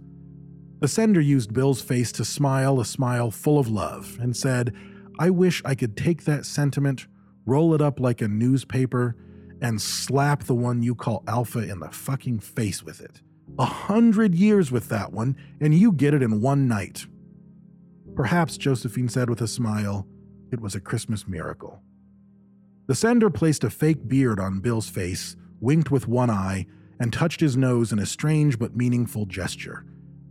[0.79, 4.73] The sender used Bill's face to smile a smile full of love and said,
[5.17, 7.07] I wish I could take that sentiment,
[7.45, 9.15] roll it up like a newspaper,
[9.63, 13.21] and slap the one you call Alpha in the fucking face with it.
[13.57, 17.07] A hundred years with that one, and you get it in one night.
[18.13, 20.05] Perhaps, Josephine said with a smile,
[20.51, 21.81] it was a Christmas miracle.
[22.87, 26.67] The sender placed a fake beard on Bill's face, winked with one eye,
[26.99, 29.85] and touched his nose in a strange but meaningful gesture.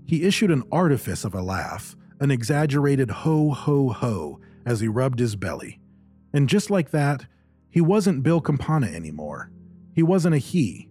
[0.06, 5.18] He issued an artifice of a laugh, an exaggerated ho ho ho, as he rubbed
[5.18, 5.80] his belly.
[6.34, 7.26] And just like that,
[7.72, 9.50] he wasn't Bill Campana anymore.
[9.94, 10.88] He wasn't a he.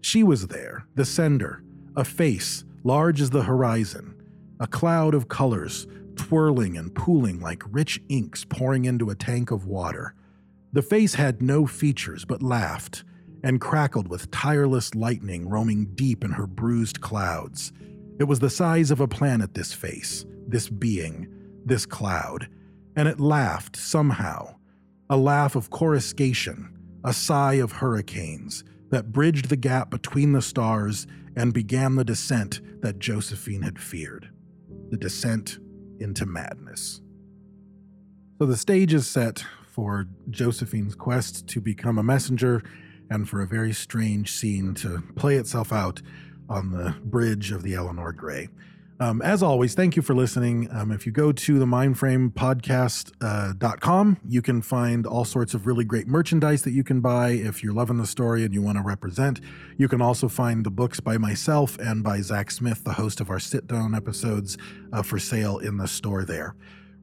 [0.00, 1.62] She was there, the sender,
[1.96, 4.14] a face large as the horizon,
[4.58, 9.66] a cloud of colors twirling and pooling like rich inks pouring into a tank of
[9.66, 10.14] water.
[10.72, 13.04] The face had no features but laughed
[13.42, 17.72] and crackled with tireless lightning roaming deep in her bruised clouds.
[18.18, 21.28] It was the size of a planet, this face, this being,
[21.64, 22.48] this cloud,
[22.96, 24.54] and it laughed somehow.
[25.10, 31.06] A laugh of coruscation, a sigh of hurricanes that bridged the gap between the stars
[31.36, 34.30] and began the descent that Josephine had feared
[34.90, 35.58] the descent
[35.98, 37.00] into madness.
[38.38, 42.62] So the stage is set for Josephine's quest to become a messenger
[43.10, 46.00] and for a very strange scene to play itself out
[46.48, 48.48] on the bridge of the Eleanor Gray.
[49.00, 50.68] Um, as always, thank you for listening.
[50.70, 55.84] Um, if you go to the mindframepodcast.com, uh, you can find all sorts of really
[55.84, 58.84] great merchandise that you can buy if you're loving the story and you want to
[58.84, 59.40] represent.
[59.76, 63.30] You can also find the books by myself and by Zach Smith, the host of
[63.30, 64.56] our sit down episodes,
[64.92, 66.54] uh, for sale in the store there.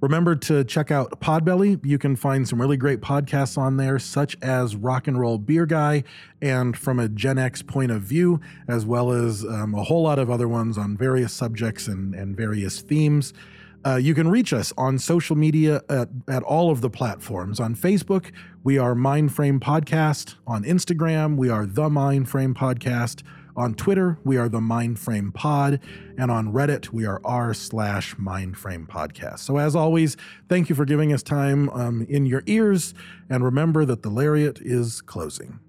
[0.02, 1.80] Remember to check out Podbelly.
[1.86, 5.68] You can find some really great podcasts on there, such as Rock and Roll Beer
[5.68, 6.04] Guy
[6.42, 10.18] and From a Gen X Point of View, as well as um, a whole lot
[10.18, 13.32] of other ones on various subjects and, and various themes.
[13.86, 17.60] Uh, you can reach us on social media at, at all of the platforms.
[17.60, 18.32] On Facebook,
[18.64, 20.36] we are Mindframe Podcast.
[20.48, 23.22] On Instagram, we are The Mindframe Podcast.
[23.56, 25.80] On Twitter, we are the Mindframe Pod,
[26.18, 29.40] and on Reddit, we are r slash Mindframe Podcast.
[29.40, 30.16] So as always,
[30.48, 32.94] thank you for giving us time um, in your ears,
[33.30, 35.60] and remember that the lariat is closing.